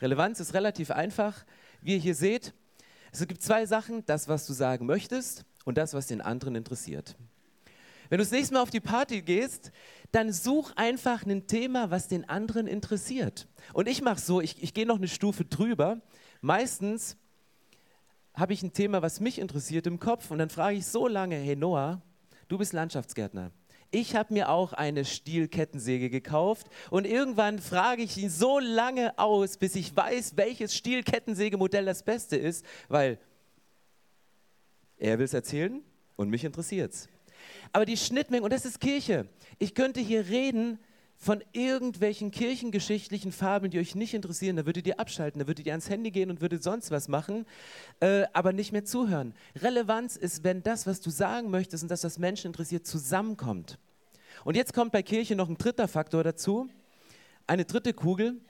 Relevanz 0.00 0.40
ist 0.40 0.52
relativ 0.52 0.90
einfach. 0.90 1.44
Wie 1.80 1.92
ihr 1.92 2.00
hier 2.00 2.16
seht, 2.16 2.54
es 3.12 3.24
gibt 3.28 3.40
zwei 3.40 3.66
Sachen, 3.66 4.04
das, 4.06 4.26
was 4.26 4.46
du 4.46 4.52
sagen 4.52 4.86
möchtest 4.86 5.44
und 5.64 5.78
das, 5.78 5.94
was 5.94 6.08
den 6.08 6.20
anderen 6.20 6.56
interessiert. 6.56 7.14
Wenn 8.08 8.18
du 8.18 8.24
das 8.24 8.32
nächste 8.32 8.54
Mal 8.54 8.62
auf 8.62 8.70
die 8.70 8.80
Party 8.80 9.22
gehst, 9.22 9.70
dann 10.10 10.32
such 10.32 10.72
einfach 10.74 11.24
ein 11.24 11.46
Thema, 11.46 11.92
was 11.92 12.08
den 12.08 12.28
anderen 12.28 12.66
interessiert. 12.66 13.46
Und 13.72 13.88
ich 13.88 14.02
mache 14.02 14.20
so, 14.20 14.40
ich, 14.40 14.60
ich 14.60 14.74
gehe 14.74 14.86
noch 14.86 14.96
eine 14.96 15.08
Stufe 15.08 15.44
drüber. 15.44 16.00
Meistens 16.40 17.16
habe 18.34 18.52
ich 18.52 18.62
ein 18.62 18.72
Thema, 18.72 19.02
was 19.02 19.20
mich 19.20 19.38
interessiert 19.38 19.86
im 19.86 20.00
Kopf 20.00 20.30
und 20.30 20.38
dann 20.38 20.50
frage 20.50 20.76
ich 20.76 20.86
so 20.86 21.08
lange, 21.08 21.36
hey 21.36 21.56
Noah, 21.56 22.02
du 22.48 22.58
bist 22.58 22.72
Landschaftsgärtner. 22.72 23.52
Ich 23.90 24.16
habe 24.16 24.34
mir 24.34 24.48
auch 24.48 24.72
eine 24.72 25.04
Stielkettensäge 25.04 26.10
gekauft 26.10 26.66
und 26.90 27.06
irgendwann 27.06 27.60
frage 27.60 28.02
ich 28.02 28.18
ihn 28.18 28.28
so 28.28 28.58
lange 28.58 29.16
aus, 29.18 29.56
bis 29.56 29.76
ich 29.76 29.94
weiß, 29.94 30.36
welches 30.36 30.74
Stielkettensägemodell 30.74 31.84
das 31.84 32.02
beste 32.02 32.36
ist, 32.36 32.66
weil 32.88 33.18
er 34.96 35.18
will 35.18 35.26
es 35.26 35.34
erzählen 35.34 35.80
und 36.16 36.28
mich 36.28 36.44
interessiert 36.44 36.92
es. 36.92 37.08
Aber 37.72 37.84
die 37.84 37.96
Schnittmenge, 37.96 38.42
und 38.42 38.52
das 38.52 38.64
ist 38.64 38.80
Kirche. 38.80 39.28
Ich 39.60 39.74
könnte 39.74 40.00
hier 40.00 40.26
reden 40.26 40.80
von 41.16 41.42
irgendwelchen 41.52 42.30
kirchengeschichtlichen 42.30 43.32
Fabeln, 43.32 43.70
die 43.70 43.78
euch 43.78 43.94
nicht 43.94 44.14
interessieren, 44.14 44.56
da 44.56 44.66
würdet 44.66 44.86
ihr 44.86 45.00
abschalten, 45.00 45.38
da 45.38 45.46
würdet 45.46 45.66
ihr 45.66 45.72
ans 45.72 45.88
Handy 45.88 46.10
gehen 46.10 46.30
und 46.30 46.40
würdet 46.40 46.62
sonst 46.62 46.90
was 46.90 47.08
machen, 47.08 47.46
äh, 48.00 48.24
aber 48.32 48.52
nicht 48.52 48.72
mehr 48.72 48.84
zuhören. 48.84 49.34
Relevanz 49.56 50.16
ist, 50.16 50.44
wenn 50.44 50.62
das, 50.62 50.86
was 50.86 51.00
du 51.00 51.10
sagen 51.10 51.50
möchtest 51.50 51.82
und 51.82 51.90
das, 51.90 52.04
was 52.04 52.18
Menschen 52.18 52.48
interessiert, 52.48 52.86
zusammenkommt. 52.86 53.78
Und 54.44 54.56
jetzt 54.56 54.74
kommt 54.74 54.92
bei 54.92 55.02
Kirche 55.02 55.36
noch 55.36 55.48
ein 55.48 55.56
dritter 55.56 55.88
Faktor 55.88 56.24
dazu, 56.24 56.68
eine 57.46 57.64
dritte 57.64 57.94
Kugel, 57.94 58.40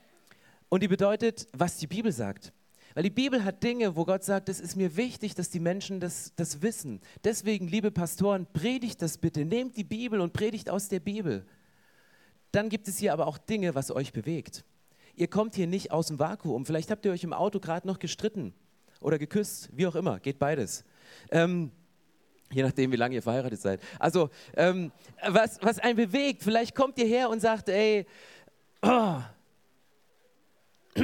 und 0.74 0.82
die 0.82 0.88
bedeutet, 0.88 1.46
was 1.52 1.76
die 1.76 1.86
Bibel 1.86 2.10
sagt. 2.10 2.52
Weil 2.94 3.04
die 3.04 3.10
Bibel 3.10 3.44
hat 3.44 3.62
Dinge, 3.62 3.94
wo 3.94 4.04
Gott 4.04 4.24
sagt, 4.24 4.48
es 4.48 4.58
ist 4.58 4.74
mir 4.74 4.96
wichtig, 4.96 5.34
dass 5.36 5.50
die 5.50 5.60
Menschen 5.60 6.00
das, 6.00 6.32
das 6.34 6.62
wissen. 6.62 7.00
Deswegen, 7.22 7.68
liebe 7.68 7.92
Pastoren, 7.92 8.46
predigt 8.52 9.00
das 9.00 9.18
bitte. 9.18 9.44
Nehmt 9.44 9.76
die 9.76 9.84
Bibel 9.84 10.20
und 10.20 10.32
predigt 10.32 10.70
aus 10.70 10.88
der 10.88 10.98
Bibel 10.98 11.46
dann 12.54 12.68
gibt 12.68 12.88
es 12.88 12.98
hier 12.98 13.12
aber 13.12 13.26
auch 13.26 13.38
Dinge, 13.38 13.74
was 13.74 13.90
euch 13.90 14.12
bewegt. 14.12 14.64
Ihr 15.16 15.28
kommt 15.28 15.54
hier 15.54 15.66
nicht 15.66 15.92
aus 15.92 16.08
dem 16.08 16.18
Vakuum. 16.18 16.66
Vielleicht 16.66 16.90
habt 16.90 17.04
ihr 17.04 17.12
euch 17.12 17.24
im 17.24 17.32
Auto 17.32 17.60
gerade 17.60 17.86
noch 17.86 17.98
gestritten 17.98 18.52
oder 19.00 19.18
geküsst, 19.18 19.68
wie 19.72 19.86
auch 19.86 19.94
immer, 19.94 20.18
geht 20.20 20.38
beides. 20.38 20.84
Ähm, 21.30 21.70
je 22.50 22.62
nachdem, 22.62 22.92
wie 22.92 22.96
lange 22.96 23.14
ihr 23.14 23.22
verheiratet 23.22 23.60
seid. 23.60 23.80
Also, 23.98 24.30
ähm, 24.56 24.92
was, 25.26 25.58
was 25.62 25.78
einen 25.78 25.96
bewegt, 25.96 26.42
vielleicht 26.42 26.74
kommt 26.74 26.98
ihr 26.98 27.06
her 27.06 27.28
und 27.28 27.40
sagt, 27.40 27.68
ey, 27.68 28.06
oh, 28.82 29.18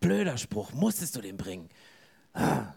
blöder 0.00 0.36
Spruch, 0.36 0.72
musstest 0.72 1.16
du 1.16 1.20
den 1.20 1.36
bringen. 1.36 1.68
Ah, 2.32 2.74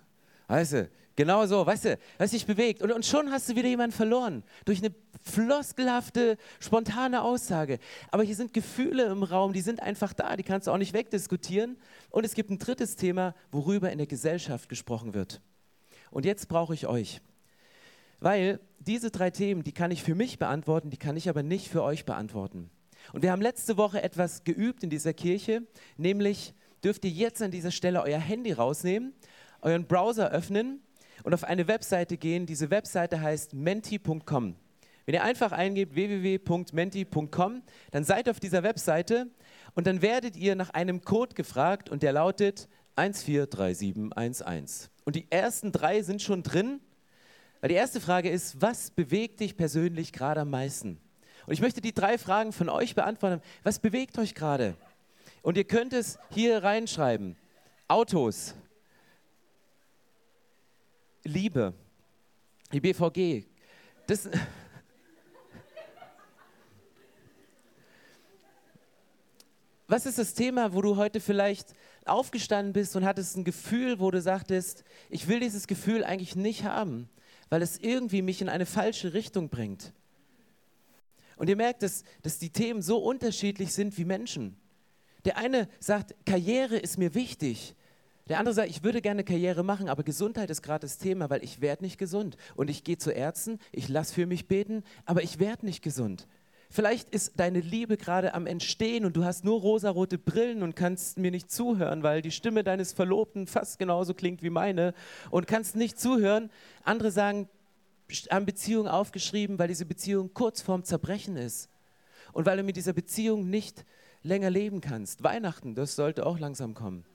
weißt 0.47 0.73
du, 0.73 0.89
genau 1.17 1.45
so, 1.45 1.65
weißt 1.65 1.85
du, 1.85 1.99
was 2.17 2.31
dich 2.31 2.45
bewegt. 2.45 2.81
Und, 2.81 2.93
und 2.93 3.05
schon 3.05 3.29
hast 3.31 3.49
du 3.49 3.55
wieder 3.55 3.67
jemanden 3.67 3.93
verloren 3.93 4.43
durch 4.63 4.79
eine 4.79 4.95
floskelhafte, 5.23 6.37
spontane 6.61 7.21
Aussage. 7.21 7.79
Aber 8.11 8.23
hier 8.23 8.35
sind 8.35 8.53
Gefühle 8.53 9.07
im 9.07 9.23
Raum, 9.23 9.51
die 9.51 9.59
sind 9.59 9.81
einfach 9.81 10.13
da, 10.13 10.37
die 10.37 10.43
kannst 10.43 10.67
du 10.67 10.71
auch 10.71 10.77
nicht 10.77 10.93
wegdiskutieren. 10.93 11.77
Und 12.09 12.25
es 12.25 12.33
gibt 12.33 12.49
ein 12.49 12.59
drittes 12.59 12.95
Thema, 12.95 13.35
worüber 13.51 13.91
in 13.91 13.97
der 13.97 14.07
Gesellschaft 14.07 14.69
gesprochen 14.69 15.13
wird. 15.13 15.41
Und 16.09 16.23
jetzt 16.23 16.47
brauche 16.47 16.73
ich 16.73 16.87
euch. 16.87 17.19
Weil 18.19 18.61
diese 18.79 19.11
drei 19.11 19.29
Themen, 19.29 19.63
die 19.63 19.73
kann 19.73 19.91
ich 19.91 20.03
für 20.03 20.15
mich 20.15 20.39
beantworten, 20.39 20.89
die 20.89 20.97
kann 20.97 21.17
ich 21.17 21.27
aber 21.27 21.43
nicht 21.43 21.67
für 21.67 21.83
euch 21.83 22.05
beantworten. 22.05 22.69
Und 23.11 23.21
wir 23.21 23.31
haben 23.31 23.41
letzte 23.41 23.77
Woche 23.77 24.01
etwas 24.01 24.43
geübt 24.43 24.83
in 24.83 24.89
dieser 24.89 25.13
Kirche, 25.13 25.63
nämlich 25.97 26.53
dürft 26.83 27.05
ihr 27.05 27.11
jetzt 27.11 27.41
an 27.41 27.51
dieser 27.51 27.71
Stelle 27.71 28.01
euer 28.01 28.19
Handy 28.19 28.53
rausnehmen, 28.53 29.13
euren 29.61 29.85
Browser 29.85 30.29
öffnen 30.31 30.81
und 31.23 31.33
auf 31.33 31.43
eine 31.43 31.67
Webseite 31.67 32.17
gehen. 32.17 32.45
Diese 32.45 32.69
Webseite 32.69 33.21
heißt 33.21 33.53
menti.com. 33.53 34.55
Wenn 35.05 35.13
ihr 35.13 35.23
einfach 35.23 35.51
eingebt 35.53 35.95
www.menti.com, 35.95 37.63
dann 37.91 38.03
seid 38.03 38.27
ihr 38.27 38.31
auf 38.31 38.39
dieser 38.39 38.63
Webseite 38.63 39.27
und 39.73 39.87
dann 39.87 40.01
werdet 40.01 40.35
ihr 40.35 40.55
nach 40.55 40.71
einem 40.71 41.01
Code 41.01 41.33
gefragt 41.33 41.89
und 41.89 42.03
der 42.03 42.11
lautet 42.11 42.67
143711. 42.97 44.89
Und 45.05 45.15
die 45.15 45.31
ersten 45.31 45.71
drei 45.71 46.01
sind 46.01 46.21
schon 46.21 46.43
drin, 46.43 46.81
weil 47.61 47.69
die 47.69 47.75
erste 47.75 48.01
Frage 48.01 48.29
ist, 48.29 48.61
was 48.61 48.91
bewegt 48.91 49.39
dich 49.39 49.55
persönlich 49.55 50.11
gerade 50.11 50.41
am 50.41 50.49
meisten? 50.49 50.99
Und 51.45 51.53
ich 51.53 51.61
möchte 51.61 51.79
die 51.79 51.93
drei 51.93 52.17
Fragen 52.17 52.51
von 52.51 52.67
euch 52.67 52.93
beantworten. 52.93 53.41
Was 53.63 53.79
bewegt 53.79 54.17
euch 54.19 54.35
gerade? 54.35 54.75
Und 55.41 55.57
ihr 55.57 55.63
könnt 55.63 55.93
es 55.93 56.19
hier 56.31 56.61
reinschreiben. 56.63 57.37
Autos, 57.87 58.53
Liebe, 61.27 61.73
die 62.71 62.79
BVG. 62.79 63.43
Das, 64.07 64.29
Was 69.89 70.05
ist 70.05 70.17
das 70.17 70.33
Thema, 70.33 70.73
wo 70.73 70.81
du 70.81 70.95
heute 70.95 71.19
vielleicht 71.19 71.73
aufgestanden 72.05 72.73
bist 72.73 72.95
und 72.95 73.05
hattest 73.05 73.35
ein 73.35 73.43
Gefühl, 73.43 73.99
wo 73.99 74.09
du 74.09 74.21
sagtest, 74.21 74.85
ich 75.09 75.27
will 75.27 75.39
dieses 75.41 75.67
Gefühl 75.67 76.03
eigentlich 76.03 76.35
nicht 76.37 76.63
haben, 76.63 77.09
weil 77.49 77.61
es 77.61 77.77
irgendwie 77.77 78.21
mich 78.21 78.41
in 78.41 78.49
eine 78.49 78.65
falsche 78.65 79.13
Richtung 79.13 79.49
bringt? 79.49 79.93
Und 81.35 81.49
ihr 81.49 81.57
merkt, 81.57 81.83
dass, 81.83 82.03
dass 82.21 82.39
die 82.39 82.49
Themen 82.51 82.81
so 82.81 82.97
unterschiedlich 82.99 83.73
sind 83.73 83.97
wie 83.97 84.05
Menschen. 84.05 84.55
Der 85.25 85.37
eine 85.37 85.67
sagt, 85.79 86.15
Karriere 86.25 86.77
ist 86.77 86.97
mir 86.97 87.13
wichtig. 87.13 87.75
Der 88.29 88.39
andere 88.39 88.53
sagt, 88.53 88.69
ich 88.69 88.83
würde 88.83 89.01
gerne 89.01 89.23
Karriere 89.23 89.63
machen, 89.63 89.87
aber 89.87 90.03
Gesundheit 90.03 90.49
ist 90.49 90.61
gerade 90.61 90.81
das 90.81 90.97
Thema, 90.97 91.29
weil 91.29 91.43
ich 91.43 91.61
werde 91.61 91.83
nicht 91.83 91.97
gesund. 91.97 92.37
Und 92.55 92.69
ich 92.69 92.83
gehe 92.83 92.97
zu 92.97 93.11
Ärzten, 93.11 93.59
ich 93.71 93.87
lasse 93.87 94.13
für 94.13 94.25
mich 94.25 94.47
beten, 94.47 94.83
aber 95.05 95.23
ich 95.23 95.39
werde 95.39 95.65
nicht 95.65 95.81
gesund. 95.81 96.27
Vielleicht 96.69 97.09
ist 97.11 97.33
deine 97.37 97.61
Liebe 97.61 97.95
gerade 97.95 98.33
am 98.33 98.45
Entstehen 98.45 99.05
und 99.05 99.15
du 99.15 99.23
hast 99.23 99.45
nur 99.45 99.61
rosarote 99.61 100.17
Brillen 100.17 100.63
und 100.63 100.75
kannst 100.75 101.17
mir 101.17 101.31
nicht 101.31 101.49
zuhören, 101.49 102.03
weil 102.03 102.21
die 102.21 102.31
Stimme 102.31 102.65
deines 102.65 102.91
Verlobten 102.91 103.47
fast 103.47 103.79
genauso 103.79 104.13
klingt 104.13 104.43
wie 104.43 104.49
meine 104.49 104.93
und 105.31 105.47
kannst 105.47 105.77
nicht 105.77 105.97
zuhören. 105.97 106.49
Andere 106.83 107.11
sagen, 107.11 107.47
haben 108.29 108.45
Beziehungen 108.45 108.89
aufgeschrieben, 108.89 109.59
weil 109.59 109.69
diese 109.69 109.85
Beziehung 109.85 110.33
kurz 110.33 110.61
vorm 110.61 110.83
Zerbrechen 110.83 111.37
ist 111.37 111.69
und 112.33 112.45
weil 112.45 112.57
du 112.57 112.63
mit 112.63 112.75
dieser 112.75 112.93
Beziehung 112.93 113.49
nicht 113.49 113.85
länger 114.23 114.49
leben 114.49 114.81
kannst. 114.81 115.23
Weihnachten, 115.23 115.73
das 115.73 115.95
sollte 115.95 116.25
auch 116.25 116.37
langsam 116.37 116.73
kommen. 116.73 117.05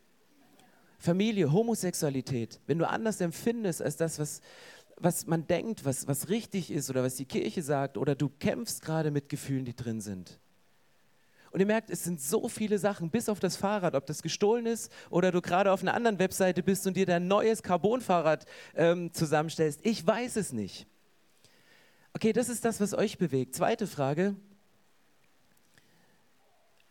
Familie, 1.02 1.52
Homosexualität, 1.52 2.60
wenn 2.66 2.78
du 2.78 2.88
anders 2.88 3.20
empfindest 3.20 3.82
als 3.82 3.96
das, 3.96 4.18
was, 4.18 4.40
was 4.96 5.26
man 5.26 5.46
denkt, 5.46 5.84
was, 5.84 6.06
was 6.06 6.28
richtig 6.28 6.70
ist 6.70 6.88
oder 6.90 7.02
was 7.02 7.16
die 7.16 7.24
Kirche 7.24 7.62
sagt, 7.62 7.98
oder 7.98 8.14
du 8.14 8.28
kämpfst 8.28 8.82
gerade 8.82 9.10
mit 9.10 9.28
Gefühlen, 9.28 9.64
die 9.64 9.74
drin 9.74 10.00
sind. 10.00 10.38
Und 11.50 11.60
ihr 11.60 11.66
merkt, 11.66 11.90
es 11.90 12.04
sind 12.04 12.20
so 12.20 12.48
viele 12.48 12.78
Sachen, 12.78 13.10
bis 13.10 13.28
auf 13.28 13.40
das 13.40 13.56
Fahrrad, 13.56 13.94
ob 13.94 14.06
das 14.06 14.22
gestohlen 14.22 14.64
ist 14.64 14.90
oder 15.10 15.32
du 15.32 15.42
gerade 15.42 15.72
auf 15.72 15.82
einer 15.82 15.92
anderen 15.92 16.18
Webseite 16.18 16.62
bist 16.62 16.86
und 16.86 16.96
dir 16.96 17.04
dein 17.04 17.26
neues 17.26 17.62
Carbonfahrrad 17.62 18.46
ähm, 18.74 19.12
zusammenstellst. 19.12 19.80
Ich 19.82 20.06
weiß 20.06 20.36
es 20.36 20.52
nicht. 20.52 20.86
Okay, 22.14 22.32
das 22.32 22.48
ist 22.48 22.64
das, 22.64 22.80
was 22.80 22.94
euch 22.94 23.18
bewegt. 23.18 23.54
Zweite 23.54 23.86
Frage. 23.86 24.36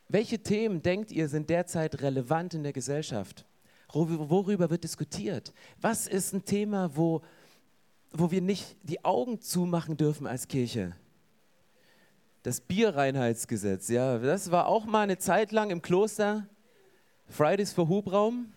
Welche 0.08 0.38
Themen 0.40 0.82
denkt 0.82 1.10
ihr 1.10 1.28
sind 1.28 1.48
derzeit 1.48 2.02
relevant 2.02 2.54
in 2.54 2.62
der 2.62 2.72
Gesellschaft? 2.72 3.46
Worüber 3.92 4.70
wird 4.70 4.84
diskutiert? 4.84 5.52
Was 5.80 6.06
ist 6.06 6.32
ein 6.32 6.44
Thema, 6.44 6.96
wo 6.96 7.22
wo 8.12 8.30
wir 8.30 8.42
nicht 8.42 8.76
die 8.82 9.04
Augen 9.04 9.40
zumachen 9.40 9.96
dürfen 9.96 10.26
als 10.26 10.48
Kirche. 10.48 10.94
Das 12.42 12.60
Bierreinheitsgesetz, 12.60 13.88
ja, 13.88 14.18
das 14.18 14.50
war 14.50 14.66
auch 14.66 14.84
mal 14.84 15.02
eine 15.02 15.18
Zeit 15.18 15.52
lang 15.52 15.70
im 15.70 15.80
Kloster. 15.80 16.46
Fridays 17.28 17.72
for 17.72 17.88
Hubraum. 17.88 18.52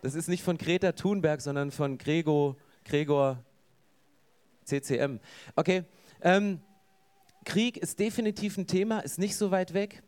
Das 0.00 0.14
ist 0.14 0.28
nicht 0.28 0.42
von 0.42 0.58
Greta 0.58 0.92
Thunberg, 0.92 1.40
sondern 1.40 1.70
von 1.70 1.98
Gregor, 1.98 2.56
Gregor 2.84 3.38
CCM. 4.64 5.20
Okay, 5.54 5.84
ähm, 6.22 6.60
Krieg 7.44 7.76
ist 7.76 7.98
definitiv 7.98 8.56
ein 8.56 8.66
Thema, 8.66 9.00
ist 9.00 9.18
nicht 9.18 9.36
so 9.36 9.50
weit 9.50 9.74
weg. 9.74 10.02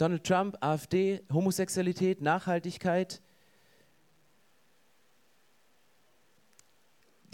Donald 0.00 0.24
Trump, 0.24 0.56
AfD, 0.62 1.20
Homosexualität, 1.30 2.22
Nachhaltigkeit, 2.22 3.20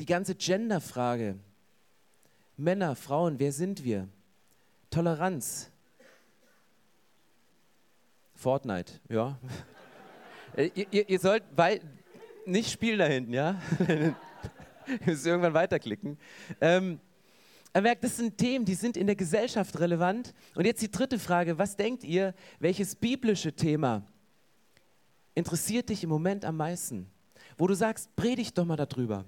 die 0.00 0.04
ganze 0.04 0.34
Gender-Frage. 0.34 1.38
Männer, 2.56 2.96
Frauen, 2.96 3.38
wer 3.38 3.52
sind 3.52 3.84
wir? 3.84 4.08
Toleranz. 4.90 5.70
Fortnite, 8.34 8.94
ja. 9.08 9.38
Äh, 10.56 10.70
ihr, 10.74 10.86
ihr, 10.90 11.08
ihr, 11.10 11.18
sollt 11.18 11.42
nicht 12.46 12.70
spielen 12.70 12.98
da 12.98 13.04
hinten, 13.04 13.34
ja? 13.34 13.60
ihr 13.88 14.14
müsst 15.04 15.26
irgendwann 15.26 15.52
weiterklicken. 15.52 16.16
Ähm, 16.62 16.98
er 17.76 17.82
merkt, 17.82 18.04
das 18.04 18.16
sind 18.16 18.38
Themen, 18.38 18.64
die 18.64 18.74
sind 18.74 18.96
in 18.96 19.06
der 19.06 19.16
Gesellschaft 19.16 19.78
relevant. 19.78 20.32
Und 20.54 20.64
jetzt 20.64 20.80
die 20.80 20.90
dritte 20.90 21.18
Frage, 21.18 21.58
was 21.58 21.76
denkt 21.76 22.04
ihr, 22.04 22.32
welches 22.58 22.96
biblische 22.96 23.52
Thema 23.52 24.02
interessiert 25.34 25.90
dich 25.90 26.02
im 26.02 26.08
Moment 26.08 26.46
am 26.46 26.56
meisten? 26.56 27.10
Wo 27.58 27.66
du 27.66 27.74
sagst, 27.74 28.16
predigt 28.16 28.56
doch 28.56 28.64
mal 28.64 28.76
darüber. 28.76 29.26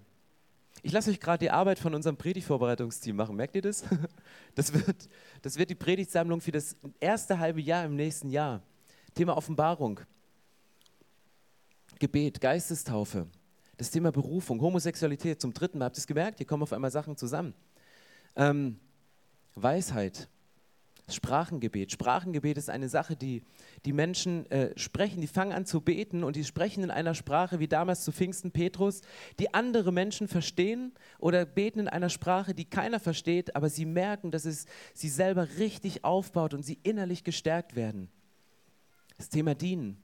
Ich 0.83 0.93
lasse 0.93 1.11
euch 1.11 1.21
gerade 1.21 1.41
die 1.45 1.51
Arbeit 1.51 1.79
von 1.79 1.95
unserem 1.95 2.17
Predigtvorbereitungsteam 2.17 3.17
machen. 3.17 3.37
Merkt 3.37 3.55
ihr 3.55 3.61
das? 3.61 3.85
Das 4.55 4.73
wird, 4.73 5.11
das 5.43 5.59
wird 5.59 5.69
die 5.69 5.75
Predigtsammlung 5.75 6.41
für 6.41 6.51
das 6.51 6.75
erste 7.01 7.39
halbe 7.39 7.61
Jahr 7.61 7.85
im 7.85 7.97
nächsten 7.97 8.31
Jahr. 8.31 8.63
Thema 9.15 9.37
Offenbarung, 9.37 10.01
Gebet, 11.99 12.41
Geistestaufe, 12.41 13.27
das 13.77 13.91
Thema 13.91 14.11
Berufung, 14.11 14.59
Homosexualität 14.59 15.39
zum 15.39 15.53
dritten 15.53 15.79
Mal. 15.79 15.85
Habt 15.85 15.99
ihr 15.99 16.01
es 16.01 16.07
gemerkt? 16.07 16.39
Hier 16.39 16.47
kommen 16.47 16.63
auf 16.63 16.73
einmal 16.73 16.91
Sachen 16.91 17.15
zusammen. 17.15 17.53
Ähm, 18.39 18.79
Weisheit, 19.57 20.29
Sprachengebet. 21.09 21.91
Sprachengebet 21.91 22.57
ist 22.57 22.71
eine 22.71 22.89
Sache, 22.89 23.17
die 23.17 23.43
die 23.85 23.93
Menschen 23.93 24.49
äh, 24.51 24.79
sprechen, 24.79 25.21
die 25.21 25.27
fangen 25.27 25.53
an 25.53 25.67
zu 25.67 25.81
beten 25.81 26.23
und 26.23 26.37
die 26.37 26.45
sprechen 26.45 26.85
in 26.85 26.91
einer 26.93 27.15
Sprache 27.15 27.59
wie 27.59 27.67
damals 27.67 28.05
zu 28.05 28.13
Pfingsten 28.13 28.53
Petrus, 28.53 29.01
die 29.41 29.53
andere 29.55 29.93
Menschen 29.93 30.29
verstehen 30.29 30.93
oder 31.19 31.45
beten 31.47 31.81
in 31.81 31.89
einer 31.89 32.11
Sprache, 32.11 32.55
die 32.55 32.65
keiner 32.65 33.01
versteht, 33.01 33.57
aber 33.57 33.71
sie 33.71 33.87
merken, 33.87 34.31
dass 34.31 34.45
es 34.45 34.67
sie 34.95 35.09
selber 35.09 35.49
richtig 35.59 36.05
aufbaut 36.05 36.55
und 36.55 36.63
sie 36.63 36.79
innerlich 36.85 37.25
gestärkt 37.25 37.75
werden. 37.75 38.09
Das 39.17 39.31
Thema 39.31 39.57
Dienen, 39.57 40.01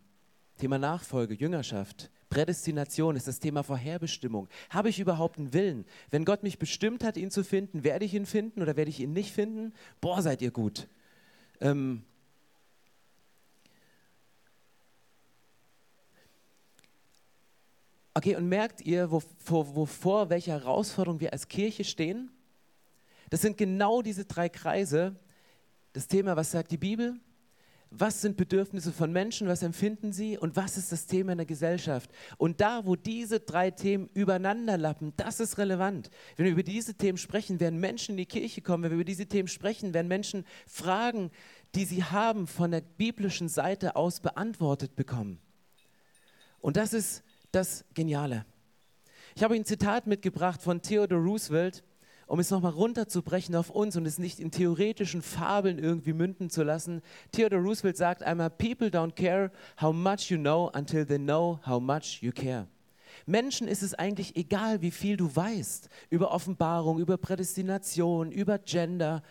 Thema 0.59 0.79
Nachfolge, 0.79 1.35
Jüngerschaft, 1.35 2.11
Prädestination 2.35 3.15
ist 3.15 3.29
das 3.29 3.39
Thema 3.39 3.63
Vorherbestimmung. 3.63 4.49
Habe 4.69 4.89
ich 4.89 4.99
überhaupt 4.99 5.39
einen 5.39 5.53
Willen? 5.53 5.85
Wenn 6.11 6.25
Gott 6.25 6.43
mich 6.43 6.59
bestimmt 6.59 7.05
hat, 7.05 7.17
ihn 7.17 7.31
zu 7.31 7.45
finden, 7.45 7.85
werde 7.85 8.05
ich 8.05 8.13
ihn 8.13 8.27
finden 8.27 8.61
oder 8.61 8.77
werde 8.77 8.91
ich 8.91 8.99
ihn 8.99 9.13
nicht 9.13 9.33
finden? 9.33 9.73
Boah, 10.01 10.21
seid 10.21 10.43
ihr 10.43 10.51
gut. 10.51 10.89
Ähm 11.61 12.03
okay, 18.15 18.35
und 18.35 18.49
merkt 18.49 18.81
ihr, 18.81 19.13
wovor, 19.13 19.77
wovor 19.77 20.29
welche 20.29 20.51
Herausforderung 20.51 21.21
wir 21.21 21.33
als 21.33 21.47
Kirche 21.47 21.85
stehen? 21.85 22.33
Das 23.31 23.43
sind 23.43 23.57
genau 23.57 24.03
diese 24.03 24.25
drei 24.25 24.49
Kreise. 24.49 25.15
Das 25.93 26.09
Thema, 26.09 26.35
was 26.35 26.51
sagt 26.51 26.73
die 26.73 26.79
Bibel? 26.79 27.15
Was 27.97 28.21
sind 28.21 28.37
Bedürfnisse 28.37 28.93
von 28.93 29.13
Menschen? 29.13 29.47
Was 29.47 29.63
empfinden 29.63 30.13
sie? 30.13 30.37
Und 30.37 30.57
was 30.57 30.77
ist 30.77 30.91
das 30.91 31.07
Thema 31.07 31.33
in 31.33 31.39
der 31.39 31.47
Gesellschaft? 31.47 32.11
Und 32.39 32.61
da, 32.61 32.85
wo 32.87 32.97
diese 32.97 33.39
drei 33.39 33.71
Themen 33.71 34.09
übereinanderlappen, 34.15 35.13
das 35.17 35.39
ist 35.39 35.59
relevant. 35.59 36.11
Wenn 36.37 36.47
wir 36.47 36.53
über 36.53 36.65
diese 36.65 36.95
Themen 36.95 37.19
sprechen, 37.19 37.61
werden 37.61 37.79
Menschen 37.79 38.13
in 38.13 38.17
die 38.17 38.27
Kirche 38.27 38.63
kommen. 38.63 38.83
Wenn 38.83 38.91
wir 38.91 38.97
über 38.97 39.05
diese 39.05 39.27
Themen 39.27 39.47
sprechen, 39.47 39.95
werden 39.95 40.09
Menschen 40.09 40.45
Fragen, 40.67 41.31
die 41.77 41.85
sie 41.85 42.03
haben, 42.03 42.49
von 42.49 42.73
der 42.73 42.81
biblischen 42.81 43.49
Seite 43.49 43.95
aus 43.95 44.19
beantwortet 44.21 44.97
bekommen. 44.97 45.39
Und 46.61 46.77
das 46.77 46.95
ist 46.95 47.23
das 47.53 47.85
Geniale. 47.95 48.45
Ich 49.37 49.43
habe 49.45 49.55
ein 49.55 49.65
Zitat 49.65 50.07
mitgebracht 50.07 50.63
von 50.63 50.83
Theodore 50.83 51.21
Roosevelt, 51.21 51.85
um 52.27 52.39
es 52.41 52.51
nochmal 52.51 52.73
runterzubrechen 52.73 53.55
auf 53.57 53.71
uns 53.71 53.97
und 53.97 54.07
es 54.07 54.19
nicht 54.19 54.41
in 54.41 54.51
theoretischen 54.51 55.23
Fabeln 55.23 55.79
irgendwie 55.79 56.13
münden 56.13 56.51
zu 56.51 56.63
lassen. 56.63 57.03
Theodore 57.33 57.63
Roosevelt 57.63 57.97
sagt 57.97 58.23
einmal, 58.23 58.51
People 58.51 58.89
don't 58.89 59.13
care 59.13 59.51
how 59.81 59.95
much 59.95 60.31
you 60.31 60.39
know 60.39 60.71
until 60.75 61.05
they 61.07 61.19
know 61.19 61.61
how 61.67 61.81
much 61.81 62.23
you 62.23 62.33
care. 62.33 62.67
Menschen 63.27 63.69
ist 63.69 63.83
es 63.83 63.95
eigentlich 63.95 64.37
egal, 64.37 64.83
wie 64.83 64.91
viel 64.91 65.17
du 65.17 65.35
weißt 65.35 65.89
über 66.11 66.33
Offenbarung, 66.33 66.99
über 66.99 67.17
Prädestination, 67.17 68.33
über 68.33 68.59
Gender, 68.59 69.23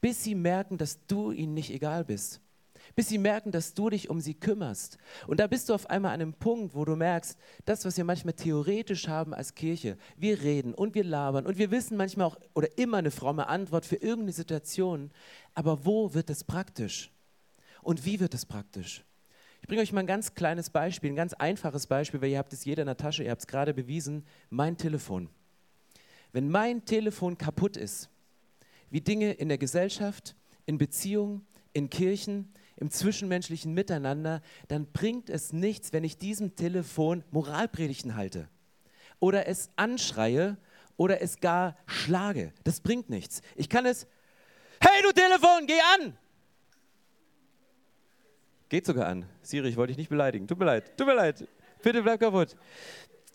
bis 0.00 0.24
sie 0.24 0.34
merken, 0.34 0.78
dass 0.78 1.06
du 1.06 1.30
ihnen 1.30 1.54
nicht 1.54 1.70
egal 1.70 2.04
bist 2.04 2.40
bis 2.94 3.08
sie 3.08 3.18
merken, 3.18 3.50
dass 3.50 3.74
du 3.74 3.90
dich 3.90 4.10
um 4.10 4.20
sie 4.20 4.34
kümmerst. 4.34 4.98
Und 5.26 5.40
da 5.40 5.46
bist 5.46 5.68
du 5.68 5.74
auf 5.74 5.88
einmal 5.88 6.12
an 6.12 6.20
einem 6.20 6.34
Punkt, 6.34 6.74
wo 6.74 6.84
du 6.84 6.96
merkst, 6.96 7.38
das, 7.64 7.84
was 7.84 7.96
wir 7.96 8.04
manchmal 8.04 8.34
theoretisch 8.34 9.08
haben 9.08 9.34
als 9.34 9.54
Kirche, 9.54 9.96
wir 10.16 10.42
reden 10.42 10.74
und 10.74 10.94
wir 10.94 11.04
labern 11.04 11.46
und 11.46 11.58
wir 11.58 11.70
wissen 11.70 11.96
manchmal 11.96 12.26
auch 12.26 12.36
oder 12.54 12.68
immer 12.78 12.98
eine 12.98 13.10
fromme 13.10 13.48
Antwort 13.48 13.86
für 13.86 13.96
irgendeine 13.96 14.32
Situation, 14.32 15.10
aber 15.54 15.84
wo 15.84 16.14
wird 16.14 16.30
es 16.30 16.44
praktisch? 16.44 17.10
Und 17.82 18.04
wie 18.04 18.20
wird 18.20 18.34
es 18.34 18.44
praktisch? 18.44 19.04
Ich 19.62 19.68
bringe 19.68 19.82
euch 19.82 19.92
mal 19.92 20.00
ein 20.00 20.06
ganz 20.06 20.34
kleines 20.34 20.70
Beispiel, 20.70 21.10
ein 21.10 21.16
ganz 21.16 21.34
einfaches 21.34 21.86
Beispiel, 21.86 22.20
weil 22.20 22.30
ihr 22.30 22.38
habt 22.38 22.52
es 22.52 22.64
jeder 22.64 22.82
in 22.82 22.86
der 22.86 22.96
Tasche, 22.96 23.24
ihr 23.24 23.30
habt 23.30 23.42
es 23.42 23.46
gerade 23.46 23.74
bewiesen, 23.74 24.24
mein 24.48 24.76
Telefon. 24.76 25.28
Wenn 26.32 26.48
mein 26.48 26.84
Telefon 26.84 27.36
kaputt 27.36 27.76
ist, 27.76 28.08
wie 28.90 29.00
Dinge 29.00 29.32
in 29.32 29.48
der 29.48 29.58
Gesellschaft, 29.58 30.34
in 30.66 30.78
Beziehungen, 30.78 31.46
in 31.72 31.90
Kirchen, 31.90 32.52
im 32.80 32.90
zwischenmenschlichen 32.90 33.72
Miteinander, 33.72 34.42
dann 34.68 34.86
bringt 34.86 35.30
es 35.30 35.52
nichts, 35.52 35.92
wenn 35.92 36.02
ich 36.02 36.18
diesem 36.18 36.56
Telefon 36.56 37.22
Moralpredigten 37.30 38.16
halte 38.16 38.48
oder 39.20 39.46
es 39.46 39.70
anschreie 39.76 40.56
oder 40.96 41.22
es 41.22 41.40
gar 41.40 41.76
schlage. 41.86 42.52
Das 42.64 42.80
bringt 42.80 43.10
nichts. 43.10 43.42
Ich 43.54 43.68
kann 43.68 43.86
es, 43.86 44.06
hey 44.80 45.02
du 45.02 45.12
Telefon, 45.12 45.66
geh 45.66 45.80
an! 45.96 46.16
Geht 48.68 48.86
sogar 48.86 49.06
an. 49.08 49.26
Siri, 49.42 49.68
ich 49.68 49.76
wollte 49.76 49.90
dich 49.90 49.98
nicht 49.98 50.10
beleidigen. 50.10 50.46
Tut 50.46 50.58
mir 50.58 50.64
leid, 50.64 50.96
tut 50.96 51.06
mir 51.06 51.14
leid. 51.14 51.46
Bitte 51.82 52.02
bleib 52.02 52.20
kaputt. 52.20 52.56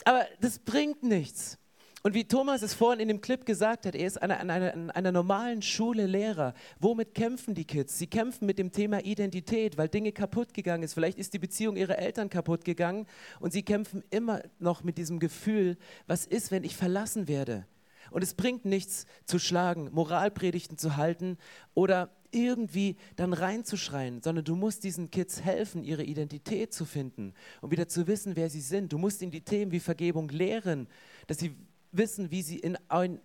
Aber 0.06 0.26
das 0.40 0.60
bringt 0.60 1.04
nichts. 1.04 1.58
Und 2.06 2.14
wie 2.14 2.28
Thomas 2.28 2.62
es 2.62 2.76
vorhin 2.76 3.00
in 3.00 3.08
dem 3.08 3.20
Clip 3.20 3.44
gesagt 3.48 3.88
hat, 3.88 3.96
er 3.96 4.06
ist 4.06 4.22
an 4.22 4.30
einer, 4.30 4.54
einer, 4.54 4.96
einer, 4.96 5.12
normalen 5.12 5.64
Schule 5.64 6.06
Lehrer. 6.06 6.54
Womit 6.80 7.16
kämpfen 7.16 7.56
die 7.56 7.66
Kids? 7.66 7.98
Sie 7.98 8.06
kämpfen 8.06 8.46
mit 8.46 8.60
dem 8.60 8.72
Thema 8.72 9.04
Identität, 9.04 9.76
weil 9.80 9.90
Dinge 9.90 10.12
kaputt 10.12 10.54
gegangen 10.54 10.84
ist. 10.84 10.94
Vielleicht 10.94 11.18
ist 11.18 11.34
die 11.34 11.40
Beziehung 11.40 11.76
ihrer 11.76 11.98
Eltern 11.98 12.30
kaputt 12.30 12.64
gegangen 12.64 13.08
und 13.40 13.54
sie 13.54 13.64
kämpfen 13.64 14.04
immer 14.12 14.44
noch 14.60 14.84
mit 14.84 15.00
diesem 15.00 15.18
Gefühl, 15.18 15.78
was 16.06 16.28
ist, 16.28 16.52
wenn 16.52 16.64
ich 16.64 16.76
verlassen 16.76 17.28
werde? 17.28 17.66
Und 18.12 18.22
es 18.22 18.36
bringt 18.36 18.66
nichts 18.66 19.08
zu 19.26 19.40
schlagen, 19.40 19.90
Moralpredigten 19.92 20.78
zu 20.78 20.98
halten 20.98 21.40
oder 21.74 22.12
irgendwie 22.30 22.98
dann 23.16 23.34
reinzuschreien, 23.34 24.22
sondern 24.22 24.46
du 24.46 24.56
musst 24.56 24.84
diesen 24.84 25.10
Kids 25.10 25.42
helfen, 25.42 25.84
ihre 25.84 26.04
Identität 26.04 26.72
zu 26.72 26.86
finden 26.86 27.34
und 27.62 27.72
wieder 27.72 27.88
zu 27.88 28.06
wissen, 28.06 28.36
wer 28.36 28.52
sie 28.52 28.62
sind. 28.62 28.94
Du 28.94 29.00
musst 29.00 29.24
ihnen 29.24 29.32
die 29.32 29.42
Themen 29.42 29.72
wie 29.72 29.80
Vergebung 29.80 30.30
lehren, 30.30 30.88
dass 31.26 31.40
sie 31.40 31.56
wissen, 31.98 32.32
wie 32.32 32.42
sie 32.42 32.60
in 32.60 32.78
ein, 32.90 33.20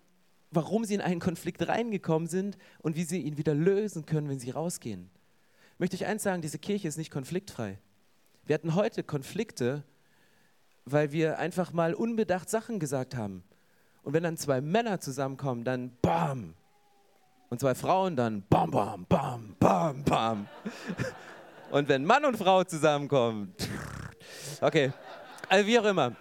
warum 0.50 0.85
sie 0.85 0.94
in 0.94 1.00
einen 1.00 1.20
Konflikt 1.20 1.66
reingekommen 1.66 2.28
sind 2.28 2.59
und 2.78 2.96
wie 2.96 3.04
sie 3.04 3.20
ihn 3.20 3.37
wieder 3.37 3.54
lösen 3.54 4.06
können, 4.06 4.28
wenn 4.28 4.40
sie 4.40 4.50
rausgehen. 4.50 5.11
Ich 5.74 5.80
möchte 5.80 5.96
euch 5.96 6.06
eins 6.06 6.22
sagen, 6.22 6.42
diese 6.42 6.59
Kirche 6.59 6.88
ist 6.88 6.98
nicht 6.98 7.11
konfliktfrei. 7.11 7.78
Wir 8.44 8.54
hatten 8.54 8.74
heute 8.74 9.02
Konflikte, 9.02 9.85
weil 10.85 11.12
wir 11.12 11.38
einfach 11.38 11.72
mal 11.72 11.94
unbedacht 11.94 12.50
Sachen 12.50 12.78
gesagt 12.78 13.16
haben. 13.16 13.44
Und 14.02 14.12
wenn 14.12 14.22
dann 14.22 14.37
zwei 14.37 14.61
Männer 14.61 15.00
zusammenkommen, 15.00 15.64
dann 15.64 15.92
bam. 16.02 16.54
Und 17.48 17.61
zwei 17.61 17.74
Frauen 17.74 18.16
dann 18.16 18.42
bam, 18.48 18.70
bam, 18.70 19.06
bam, 19.06 19.56
bam, 19.59 20.04
bam. 20.04 20.48
Und 21.70 21.88
wenn 21.88 22.04
Mann 22.04 22.24
und 22.24 22.37
Frau 22.37 22.64
zusammenkommen, 22.64 23.54
okay, 24.61 24.92
also 25.48 25.66
wie 25.66 25.78
auch 25.78 25.85
immer. 25.85 26.16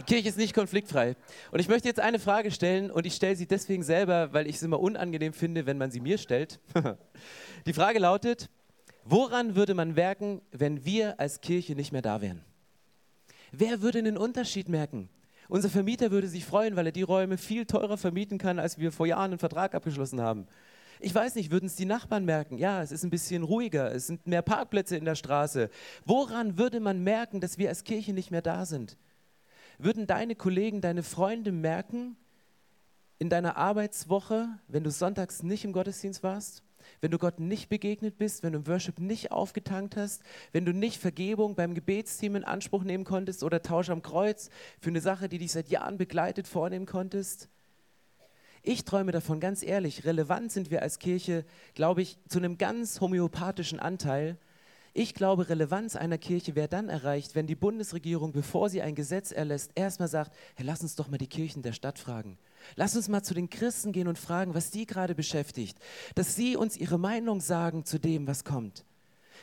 Die 0.00 0.04
Kirche 0.04 0.30
ist 0.30 0.38
nicht 0.38 0.54
konfliktfrei. 0.54 1.14
Und 1.50 1.60
ich 1.60 1.68
möchte 1.68 1.86
jetzt 1.86 2.00
eine 2.00 2.18
Frage 2.18 2.50
stellen 2.52 2.90
und 2.90 3.04
ich 3.04 3.14
stelle 3.14 3.36
sie 3.36 3.46
deswegen 3.46 3.82
selber, 3.82 4.32
weil 4.32 4.46
ich 4.46 4.56
es 4.56 4.62
immer 4.62 4.80
unangenehm 4.80 5.34
finde, 5.34 5.66
wenn 5.66 5.76
man 5.76 5.90
sie 5.90 6.00
mir 6.00 6.16
stellt. 6.16 6.58
Die 7.66 7.74
Frage 7.74 7.98
lautet, 7.98 8.48
woran 9.04 9.56
würde 9.56 9.74
man 9.74 9.92
merken, 9.92 10.40
wenn 10.52 10.86
wir 10.86 11.20
als 11.20 11.42
Kirche 11.42 11.74
nicht 11.74 11.92
mehr 11.92 12.00
da 12.00 12.22
wären? 12.22 12.42
Wer 13.52 13.82
würde 13.82 13.98
einen 13.98 14.16
Unterschied 14.16 14.70
merken? 14.70 15.10
Unser 15.50 15.68
Vermieter 15.68 16.10
würde 16.10 16.28
sich 16.28 16.46
freuen, 16.46 16.76
weil 16.76 16.86
er 16.86 16.92
die 16.92 17.02
Räume 17.02 17.36
viel 17.36 17.66
teurer 17.66 17.98
vermieten 17.98 18.38
kann, 18.38 18.58
als 18.58 18.78
wir 18.78 18.92
vor 18.92 19.06
Jahren 19.06 19.32
einen 19.32 19.38
Vertrag 19.38 19.74
abgeschlossen 19.74 20.22
haben. 20.22 20.46
Ich 21.00 21.14
weiß 21.14 21.34
nicht, 21.34 21.50
würden 21.50 21.66
es 21.66 21.76
die 21.76 21.84
Nachbarn 21.84 22.24
merken? 22.24 22.56
Ja, 22.56 22.82
es 22.82 22.90
ist 22.90 23.04
ein 23.04 23.10
bisschen 23.10 23.42
ruhiger, 23.42 23.92
es 23.94 24.06
sind 24.06 24.26
mehr 24.26 24.40
Parkplätze 24.40 24.96
in 24.96 25.04
der 25.04 25.14
Straße. 25.14 25.68
Woran 26.06 26.56
würde 26.56 26.80
man 26.80 27.04
merken, 27.04 27.42
dass 27.42 27.58
wir 27.58 27.68
als 27.68 27.84
Kirche 27.84 28.14
nicht 28.14 28.30
mehr 28.30 28.40
da 28.40 28.64
sind? 28.64 28.96
Würden 29.82 30.06
deine 30.06 30.34
Kollegen, 30.34 30.82
deine 30.82 31.02
Freunde 31.02 31.52
merken 31.52 32.16
in 33.18 33.30
deiner 33.30 33.56
Arbeitswoche, 33.56 34.48
wenn 34.68 34.84
du 34.84 34.90
sonntags 34.90 35.42
nicht 35.42 35.64
im 35.64 35.72
Gottesdienst 35.72 36.22
warst? 36.22 36.62
Wenn 37.00 37.10
du 37.10 37.16
Gott 37.16 37.40
nicht 37.40 37.70
begegnet 37.70 38.18
bist, 38.18 38.42
wenn 38.42 38.52
du 38.52 38.58
im 38.58 38.66
Worship 38.66 38.98
nicht 38.98 39.32
aufgetankt 39.32 39.96
hast, 39.96 40.22
wenn 40.52 40.66
du 40.66 40.74
nicht 40.74 41.00
Vergebung 41.00 41.54
beim 41.54 41.72
Gebetsteam 41.72 42.36
in 42.36 42.44
Anspruch 42.44 42.84
nehmen 42.84 43.04
konntest 43.04 43.42
oder 43.42 43.62
Tausch 43.62 43.88
am 43.88 44.02
Kreuz 44.02 44.50
für 44.80 44.90
eine 44.90 45.00
Sache, 45.00 45.30
die 45.30 45.38
dich 45.38 45.52
seit 45.52 45.70
Jahren 45.70 45.96
begleitet, 45.96 46.46
vornehmen 46.46 46.86
konntest? 46.86 47.48
Ich 48.62 48.84
träume 48.84 49.12
davon, 49.12 49.40
ganz 49.40 49.62
ehrlich, 49.62 50.04
relevant 50.04 50.52
sind 50.52 50.70
wir 50.70 50.82
als 50.82 50.98
Kirche, 50.98 51.46
glaube 51.74 52.02
ich, 52.02 52.18
zu 52.28 52.38
einem 52.38 52.58
ganz 52.58 53.00
homöopathischen 53.00 53.80
Anteil, 53.80 54.36
ich 54.92 55.14
glaube, 55.14 55.48
Relevanz 55.48 55.94
einer 55.94 56.18
Kirche 56.18 56.56
wäre 56.56 56.68
dann 56.68 56.88
erreicht, 56.88 57.34
wenn 57.34 57.46
die 57.46 57.54
Bundesregierung, 57.54 58.32
bevor 58.32 58.68
sie 58.68 58.82
ein 58.82 58.96
Gesetz 58.96 59.30
erlässt, 59.30 59.70
erstmal 59.76 60.08
sagt, 60.08 60.34
hey, 60.56 60.66
lass 60.66 60.82
uns 60.82 60.96
doch 60.96 61.08
mal 61.08 61.18
die 61.18 61.28
Kirchen 61.28 61.62
der 61.62 61.72
Stadt 61.72 61.98
fragen. 61.98 62.38
Lass 62.74 62.96
uns 62.96 63.08
mal 63.08 63.22
zu 63.22 63.32
den 63.32 63.50
Christen 63.50 63.92
gehen 63.92 64.08
und 64.08 64.18
fragen, 64.18 64.54
was 64.54 64.70
die 64.70 64.86
gerade 64.86 65.14
beschäftigt. 65.14 65.78
Dass 66.16 66.34
sie 66.34 66.56
uns 66.56 66.76
ihre 66.76 66.98
Meinung 66.98 67.40
sagen 67.40 67.84
zu 67.84 68.00
dem, 68.00 68.26
was 68.26 68.44
kommt. 68.44 68.84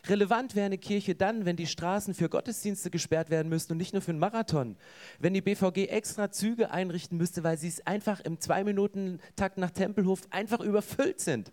Relevant 0.06 0.56
wäre 0.56 0.68
eine 0.68 0.78
Kirche 0.78 1.16
dann, 1.16 1.46
wenn 1.46 1.56
die 1.56 1.66
Straßen 1.66 2.14
für 2.14 2.30
Gottesdienste 2.30 2.92
gesperrt 2.92 3.30
werden 3.30 3.50
müssten 3.50 3.74
und 3.74 3.78
nicht 3.78 3.94
nur 3.94 4.02
für 4.02 4.12
einen 4.12 4.20
Marathon. 4.20 4.76
Wenn 5.20 5.34
die 5.34 5.42
BVG 5.42 5.88
extra 5.88 6.30
Züge 6.32 6.72
einrichten 6.72 7.18
müsste, 7.18 7.44
weil 7.44 7.58
sie 7.58 7.70
es 7.70 7.86
einfach 7.88 8.20
im 8.20 8.40
Zwei-Minuten-Takt 8.40 9.58
nach 9.58 9.72
Tempelhof 9.72 10.22
einfach 10.30 10.60
überfüllt 10.60 11.20
sind. 11.20 11.52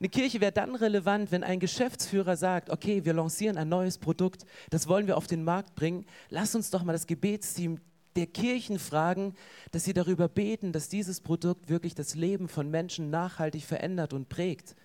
Eine 0.00 0.08
Kirche 0.08 0.40
wäre 0.40 0.52
dann 0.52 0.74
relevant, 0.74 1.30
wenn 1.30 1.44
ein 1.44 1.60
Geschäftsführer 1.60 2.36
sagt, 2.36 2.70
okay, 2.70 3.04
wir 3.04 3.14
lancieren 3.14 3.56
ein 3.56 3.68
neues 3.68 3.98
Produkt, 3.98 4.44
das 4.70 4.88
wollen 4.88 5.06
wir 5.06 5.16
auf 5.16 5.26
den 5.26 5.44
Markt 5.44 5.74
bringen. 5.74 6.06
Lass 6.30 6.54
uns 6.54 6.70
doch 6.70 6.82
mal 6.82 6.92
das 6.92 7.06
Gebetsteam 7.06 7.80
der 8.16 8.26
Kirchen 8.26 8.78
fragen, 8.78 9.34
dass 9.72 9.84
sie 9.84 9.92
darüber 9.92 10.28
beten, 10.28 10.72
dass 10.72 10.88
dieses 10.88 11.20
Produkt 11.20 11.68
wirklich 11.68 11.94
das 11.94 12.14
Leben 12.14 12.48
von 12.48 12.70
Menschen 12.70 13.10
nachhaltig 13.10 13.64
verändert 13.64 14.12
und 14.12 14.28
prägt. 14.28 14.76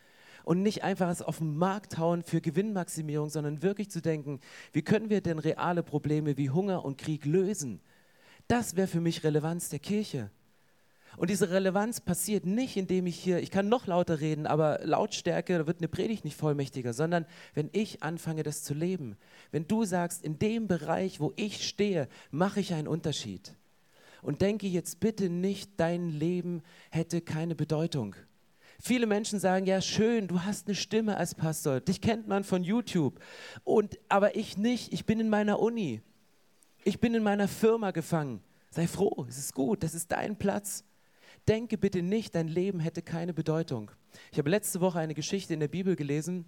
Und 0.44 0.64
nicht 0.64 0.84
einfach 0.84 1.10
es 1.10 1.22
auf 1.22 1.40
den 1.40 1.58
Markt 1.58 1.98
hauen 1.98 2.24
für 2.24 2.42
Gewinnmaximierung, 2.42 3.30
sondern 3.30 3.62
wirklich 3.62 3.92
zu 3.92 4.02
denken, 4.02 4.40
wie 4.72 4.82
können 4.82 5.10
wir 5.10 5.22
denn 5.22 5.38
reale 5.38 5.84
Probleme 5.84 6.38
wie 6.38 6.50
Hunger 6.50 6.86
und 6.86 6.98
Krieg 6.98 7.26
lösen? 7.26 7.82
Das 8.48 8.76
wäre 8.76 8.88
für 8.88 9.02
mich 9.02 9.24
Relevanz 9.24 9.70
der 9.70 9.80
Kirche. 9.80 10.32
Und 11.18 11.30
diese 11.30 11.50
Relevanz 11.50 12.00
passiert 12.00 12.46
nicht, 12.46 12.78
indem 12.78 13.06
ich 13.06 13.18
hier, 13.18 13.40
ich 13.40 13.52
kann 13.52 13.68
noch 13.68 13.88
lauter 13.88 14.20
reden, 14.20 14.48
aber 14.48 14.80
Lautstärke, 14.84 15.58
da 15.58 15.68
wird 15.68 15.80
eine 15.80 15.88
Predigt 15.88 16.24
nicht 16.24 16.38
vollmächtiger, 16.38 16.94
sondern 16.94 17.26
wenn 17.54 17.70
ich 17.74 18.04
anfange, 18.04 18.44
das 18.44 18.64
zu 18.64 18.74
leben. 18.74 19.18
Wenn 19.52 19.68
du 19.68 19.84
sagst, 19.84 20.24
in 20.24 20.40
dem 20.40 20.68
Bereich, 20.68 21.20
wo 21.20 21.34
ich 21.36 21.68
stehe, 21.68 22.08
mache 22.32 22.60
ich 22.60 22.74
einen 22.74 22.88
Unterschied. 22.88 23.54
Und 24.22 24.42
denke 24.42 24.68
jetzt 24.68 25.00
bitte 25.00 25.30
nicht, 25.30 25.72
dein 25.78 26.10
Leben 26.10 26.62
hätte 26.90 27.22
keine 27.22 27.56
Bedeutung. 27.56 28.16
Viele 28.82 29.08
Menschen 29.08 29.40
sagen, 29.40 29.66
ja 29.66 29.82
schön, 29.82 30.28
du 30.28 30.42
hast 30.42 30.68
eine 30.68 30.76
Stimme 30.76 31.18
als 31.18 31.36
Pastor, 31.36 31.82
dich 31.82 32.00
kennt 32.00 32.30
man 32.30 32.46
von 32.46 32.64
YouTube, 32.64 33.20
und, 33.66 34.00
aber 34.08 34.38
ich 34.38 34.58
nicht, 34.58 34.94
ich 34.94 35.06
bin 35.06 35.20
in 35.20 35.28
meiner 35.28 35.60
Uni, 35.60 36.02
ich 36.86 37.02
bin 37.02 37.14
in 37.14 37.24
meiner 37.24 37.50
Firma 37.50 37.92
gefangen. 37.92 38.42
Sei 38.72 38.88
froh, 38.88 39.26
es 39.28 39.38
ist 39.38 39.54
gut, 39.54 39.84
das 39.84 39.94
ist 39.94 40.12
dein 40.12 40.38
Platz. 40.38 40.86
Denke 41.50 41.80
bitte 41.80 42.04
nicht, 42.04 42.36
dein 42.36 42.48
Leben 42.48 42.80
hätte 42.80 43.02
keine 43.02 43.34
Bedeutung. 43.34 43.90
Ich 44.32 44.38
habe 44.38 44.52
letzte 44.52 44.82
Woche 44.82 45.00
eine 45.00 45.16
Geschichte 45.16 45.54
in 45.54 45.60
der 45.60 45.68
Bibel 45.68 45.96
gelesen. 45.96 46.46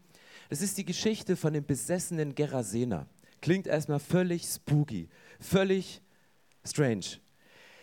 Das 0.50 0.62
ist 0.62 0.78
die 0.78 0.86
Geschichte 0.86 1.36
von 1.36 1.54
dem 1.54 1.66
besessenen 1.66 2.36
Gerasener. 2.36 3.08
Klingt 3.42 3.66
erstmal 3.66 4.00
völlig 4.00 4.46
spooky, 4.46 5.10
völlig 5.40 6.04
strange. 6.64 7.18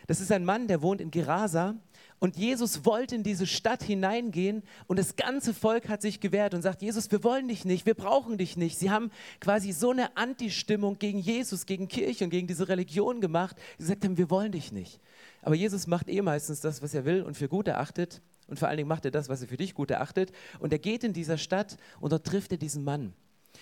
Das 0.07 0.21
ist 0.21 0.31
ein 0.31 0.45
Mann, 0.45 0.69
der 0.69 0.81
wohnt 0.81 1.01
in 1.01 1.11
Gerasa 1.11 1.75
und 2.21 2.37
Jesus 2.37 2.85
wollte 2.85 3.15
in 3.15 3.23
diese 3.23 3.47
Stadt 3.47 3.83
hineingehen 3.83 4.63
und 4.87 4.99
das 4.99 5.17
ganze 5.17 5.55
Volk 5.55 5.89
hat 5.89 6.03
sich 6.03 6.21
gewehrt 6.21 6.55
und 6.55 6.63
sagt, 6.63 6.83
Jesus, 6.83 7.11
wir 7.11 7.23
wollen 7.23 7.49
dich 7.49 7.65
nicht, 7.65 7.87
wir 7.87 7.95
brauchen 7.95 8.39
dich 8.39 8.57
nicht. 8.57 8.79
Sie 8.79 8.91
haben 8.91 9.11
quasi 9.41 9.73
so 9.73 9.91
eine 9.91 10.17
Antistimmung 10.17 10.99
gegen 10.99 11.19
Jesus, 11.19 11.67
gegen 11.67 11.87
Kirche 11.89 12.25
und 12.25 12.31
gegen 12.31 12.49
diese 12.49 12.69
Religion 12.69 13.21
gemacht, 13.21 13.57
die 13.75 13.83
gesagt 13.83 14.05
haben, 14.05 14.17
wir 14.17 14.31
wollen 14.31 14.53
dich 14.53 14.73
nicht. 14.73 15.01
Aber 15.43 15.55
Jesus 15.55 15.87
macht 15.87 16.09
eh 16.09 16.23
meistens 16.23 16.61
das, 16.61 16.83
was 16.83 16.95
er 16.95 17.05
will 17.05 17.23
und 17.23 17.37
für 17.37 17.49
gut 17.49 17.69
erachtet 17.69 18.21
und 18.49 18.59
vor 18.59 18.69
allen 18.69 18.79
Dingen 18.79 18.89
macht 18.89 19.05
er 19.05 19.11
das, 19.11 19.29
was 19.29 19.43
er 19.43 19.49
für 19.49 19.57
dich 19.57 19.75
gut 19.75 19.91
erachtet 19.91 20.33
und 20.59 20.73
er 20.73 20.79
geht 20.79 21.05
in 21.05 21.13
dieser 21.13 21.39
Stadt 21.39 21.77
und 22.01 22.13
dort 22.13 22.27
trifft 22.27 22.51
er 22.53 22.59
diesen 22.59 22.83
Mann. 22.83 23.15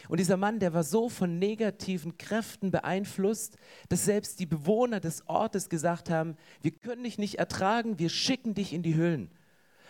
Und 0.09 0.21
dieser 0.21 0.37
Mann, 0.37 0.59
der 0.59 0.75
war 0.75 0.85
so 0.85 1.09
von 1.09 1.39
negativen 1.39 2.19
Kräften 2.19 2.71
beeinflusst, 2.71 3.57
dass 3.89 4.05
selbst 4.05 4.39
die 4.41 4.47
Bewohner 4.47 5.01
des 5.01 5.27
Ortes 5.29 5.69
gesagt 5.69 6.11
haben, 6.11 6.37
wir 6.63 6.71
können 6.71 7.05
dich 7.05 7.19
nicht 7.19 7.37
ertragen, 7.37 7.99
wir 7.99 8.09
schicken 8.09 8.55
dich 8.55 8.73
in 8.73 8.83
die 8.83 8.95
Höhlen. 8.95 9.31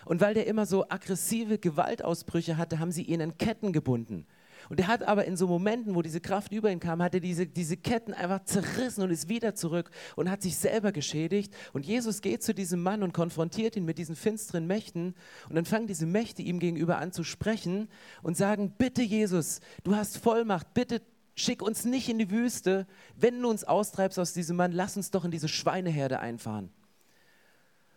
Und 0.05 0.21
weil 0.21 0.35
der 0.35 0.47
immer 0.47 0.67
so 0.67 0.89
aggressive 0.89 1.59
Gewaltausbrüche 1.59 2.57
hatte, 2.57 2.79
haben 2.79 2.93
sie 2.93 3.03
ihn 3.03 3.21
in 3.21 3.39
Ketten 3.39 3.73
gebunden. 3.73 4.27
Und 4.69 4.81
er 4.81 4.87
hat 4.87 5.03
aber 5.03 5.25
in 5.25 5.37
so 5.37 5.47
Momenten, 5.47 5.95
wo 5.95 6.03
diese 6.03 6.21
Kraft 6.21 6.53
über 6.53 6.71
ihn 6.71 6.81
kam, 6.81 7.03
hat 7.03 7.15
er 7.15 7.21
diese, 7.21 7.47
diese 7.47 7.77
Ketten 7.77 8.15
einfach 8.15 8.45
zerrissen 8.45 9.03
und 9.03 9.11
ist 9.11 9.29
wieder 9.29 9.55
zurück 9.55 9.91
und 10.17 10.31
hat 10.31 10.43
sich 10.43 10.57
selber 10.57 10.93
geschädigt. 10.93 11.55
Und 11.73 11.87
Jesus 11.87 12.21
geht 12.21 12.43
zu 12.43 12.55
diesem 12.55 12.83
Mann 12.83 13.03
und 13.03 13.13
konfrontiert 13.13 13.77
ihn 13.77 13.85
mit 13.85 13.99
diesen 13.99 14.17
finsteren 14.17 14.67
Mächten. 14.67 15.15
Und 15.49 15.57
dann 15.57 15.65
fangen 15.65 15.87
diese 15.87 16.07
Mächte 16.07 16.43
ihm 16.43 16.59
gegenüber 16.59 16.99
an 16.99 17.13
zu 17.13 17.25
sprechen 17.25 17.89
und 18.23 18.37
sagen, 18.37 18.75
bitte 18.77 19.03
Jesus, 19.03 19.61
du 19.85 19.95
hast 19.95 20.19
Vollmacht, 20.19 20.75
bitte 20.75 21.03
schick 21.35 21.63
uns 21.63 21.85
nicht 21.85 22.09
in 22.09 22.19
die 22.19 22.31
Wüste. 22.31 22.87
Wenn 23.15 23.41
du 23.41 23.49
uns 23.49 23.65
austreibst 23.65 24.19
aus 24.19 24.33
diesem 24.33 24.57
Mann, 24.57 24.73
lass 24.73 24.97
uns 24.97 25.11
doch 25.11 25.25
in 25.25 25.31
diese 25.31 25.49
Schweineherde 25.49 26.19
einfahren. 26.19 26.71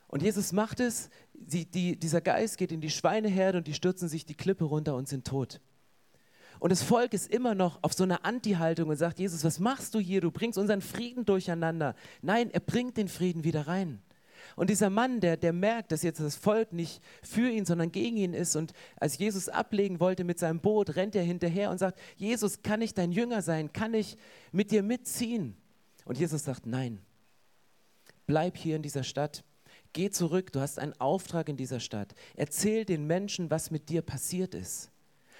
Und 0.07 0.23
Jesus 0.23 0.51
macht 0.51 0.79
es, 0.79 1.09
die, 1.33 1.69
die, 1.69 1.97
dieser 1.97 2.19
Geist 2.19 2.57
geht 2.57 2.71
in 2.71 2.81
die 2.81 2.89
Schweineherde 2.89 3.59
und 3.59 3.67
die 3.67 3.75
stürzen 3.75 4.09
sich 4.09 4.25
die 4.25 4.33
Klippe 4.33 4.65
runter 4.65 4.95
und 4.95 5.07
sind 5.07 5.25
tot. 5.25 5.61
Und 6.59 6.71
das 6.71 6.83
Volk 6.83 7.13
ist 7.13 7.31
immer 7.31 7.55
noch 7.55 7.79
auf 7.83 7.93
so 7.93 8.03
einer 8.03 8.25
Anti-Haltung 8.25 8.89
und 8.89 8.97
sagt, 8.97 9.19
Jesus, 9.19 9.43
was 9.43 9.59
machst 9.59 9.95
du 9.95 9.99
hier? 9.99 10.19
Du 10.19 10.29
bringst 10.29 10.57
unseren 10.57 10.81
Frieden 10.81 11.25
durcheinander. 11.25 11.95
Nein, 12.21 12.51
er 12.51 12.59
bringt 12.59 12.97
den 12.97 13.07
Frieden 13.07 13.43
wieder 13.45 13.67
rein. 13.67 14.01
Und 14.55 14.69
dieser 14.69 14.89
Mann, 14.89 15.21
der, 15.21 15.37
der 15.37 15.53
merkt, 15.53 15.91
dass 15.91 16.03
jetzt 16.03 16.19
das 16.19 16.35
Volk 16.35 16.73
nicht 16.73 17.01
für 17.23 17.49
ihn, 17.49 17.65
sondern 17.65 17.91
gegen 17.91 18.17
ihn 18.17 18.33
ist 18.33 18.55
und 18.55 18.73
als 18.97 19.17
Jesus 19.17 19.47
ablegen 19.47 19.99
wollte 19.99 20.23
mit 20.23 20.39
seinem 20.39 20.59
Boot, 20.59 20.95
rennt 20.95 21.15
er 21.15 21.23
hinterher 21.23 21.71
und 21.71 21.77
sagt, 21.77 21.99
Jesus, 22.17 22.61
kann 22.61 22.81
ich 22.81 22.93
dein 22.93 23.11
Jünger 23.11 23.41
sein? 23.41 23.71
Kann 23.71 23.93
ich 23.93 24.17
mit 24.51 24.71
dir 24.71 24.83
mitziehen? 24.83 25.55
Und 26.05 26.17
Jesus 26.17 26.43
sagt, 26.43 26.65
nein, 26.65 26.99
bleib 28.25 28.57
hier 28.57 28.75
in 28.75 28.81
dieser 28.81 29.03
Stadt. 29.03 29.43
Geh 29.93 30.09
zurück, 30.09 30.51
du 30.51 30.59
hast 30.59 30.77
einen 30.79 30.99
Auftrag 30.99 31.49
in 31.49 31.57
dieser 31.57 31.79
Stadt. 31.79 32.13
Erzähl 32.35 32.85
den 32.85 33.07
Menschen, 33.07 33.49
was 33.49 33.71
mit 33.71 33.89
dir 33.89 34.01
passiert 34.01 34.53
ist. 34.55 34.91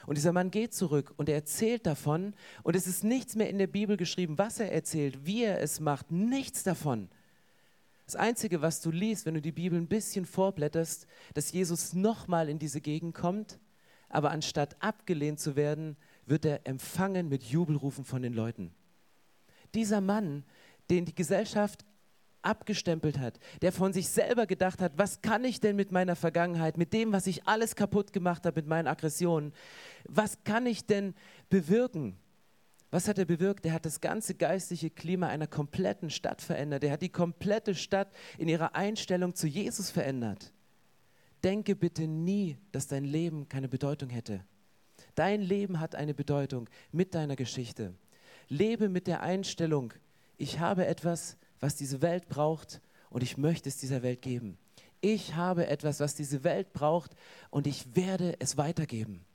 Und 0.09 0.15
dieser 0.15 0.33
Mann 0.33 0.49
geht 0.49 0.73
zurück 0.73 1.13
und 1.17 1.29
er 1.29 1.35
erzählt 1.35 1.85
davon. 1.85 2.33
Und 2.63 2.75
es 2.75 2.87
ist 2.87 3.03
nichts 3.03 3.35
mehr 3.35 3.47
in 3.47 3.59
der 3.59 3.67
Bibel 3.67 3.95
geschrieben, 3.95 4.39
was 4.39 4.59
er 4.59 4.71
erzählt, 4.71 5.23
wie 5.27 5.43
er 5.43 5.61
es 5.61 5.79
macht. 5.79 6.09
Nichts 6.09 6.63
davon. 6.63 7.09
Das 8.07 8.15
Einzige, 8.15 8.63
was 8.63 8.81
du 8.81 8.89
liest, 8.89 9.27
wenn 9.27 9.35
du 9.35 9.41
die 9.43 9.51
Bibel 9.51 9.79
ein 9.79 9.85
bisschen 9.85 10.25
vorblätterst, 10.25 11.05
dass 11.35 11.51
Jesus 11.51 11.93
nochmal 11.93 12.49
in 12.49 12.57
diese 12.57 12.81
Gegend 12.81 13.13
kommt, 13.13 13.59
aber 14.09 14.31
anstatt 14.31 14.81
abgelehnt 14.81 15.39
zu 15.39 15.55
werden, 15.55 15.95
wird 16.25 16.43
er 16.43 16.65
empfangen 16.65 17.29
mit 17.29 17.43
Jubelrufen 17.43 18.03
von 18.03 18.23
den 18.23 18.33
Leuten. 18.33 18.71
Dieser 19.75 20.01
Mann, 20.01 20.43
den 20.89 21.05
die 21.05 21.13
Gesellschaft 21.13 21.85
abgestempelt 22.41 23.19
hat, 23.19 23.39
der 23.61 23.71
von 23.71 23.93
sich 23.93 24.09
selber 24.09 24.45
gedacht 24.45 24.81
hat, 24.81 24.93
was 24.97 25.21
kann 25.21 25.43
ich 25.43 25.59
denn 25.59 25.75
mit 25.75 25.91
meiner 25.91 26.15
Vergangenheit, 26.15 26.77
mit 26.77 26.93
dem, 26.93 27.11
was 27.11 27.27
ich 27.27 27.47
alles 27.47 27.75
kaputt 27.75 28.13
gemacht 28.13 28.45
habe, 28.45 28.61
mit 28.61 28.67
meinen 28.67 28.87
Aggressionen, 28.87 29.53
was 30.05 30.43
kann 30.43 30.65
ich 30.65 30.85
denn 30.85 31.13
bewirken? 31.49 32.17
Was 32.91 33.07
hat 33.07 33.19
er 33.19 33.25
bewirkt? 33.25 33.65
Er 33.65 33.73
hat 33.73 33.85
das 33.85 34.01
ganze 34.01 34.33
geistliche 34.33 34.89
Klima 34.89 35.27
einer 35.27 35.47
kompletten 35.47 36.09
Stadt 36.09 36.41
verändert. 36.41 36.83
Er 36.83 36.93
hat 36.93 37.03
die 37.03 37.09
komplette 37.09 37.75
Stadt 37.75 38.11
in 38.37 38.47
ihrer 38.47 38.75
Einstellung 38.75 39.35
zu 39.35 39.45
Jesus 39.45 39.91
verändert. 39.91 40.51
Denke 41.43 41.75
bitte 41.75 42.07
nie, 42.07 42.57
dass 42.71 42.87
dein 42.87 43.03
Leben 43.03 43.47
keine 43.47 43.69
Bedeutung 43.69 44.09
hätte. 44.09 44.43
Dein 45.15 45.41
Leben 45.41 45.79
hat 45.79 45.95
eine 45.95 46.13
Bedeutung 46.13 46.69
mit 46.91 47.13
deiner 47.13 47.35
Geschichte. 47.35 47.93
Lebe 48.47 48.89
mit 48.89 49.05
der 49.05 49.21
Einstellung, 49.21 49.93
ich 50.37 50.59
habe 50.59 50.87
etwas, 50.87 51.37
was 51.59 51.75
diese 51.75 52.01
Welt 52.01 52.27
braucht 52.29 52.81
und 53.09 53.23
ich 53.23 53.37
möchte 53.37 53.69
es 53.69 53.77
dieser 53.77 54.01
Welt 54.01 54.21
geben. 54.21 54.57
Ich 55.01 55.35
habe 55.35 55.67
etwas, 55.67 55.99
was 55.99 56.15
diese 56.15 56.43
Welt 56.43 56.73
braucht 56.73 57.15
und 57.49 57.67
ich 57.67 57.95
werde 57.95 58.35
es 58.39 58.57
weitergeben. 58.57 59.25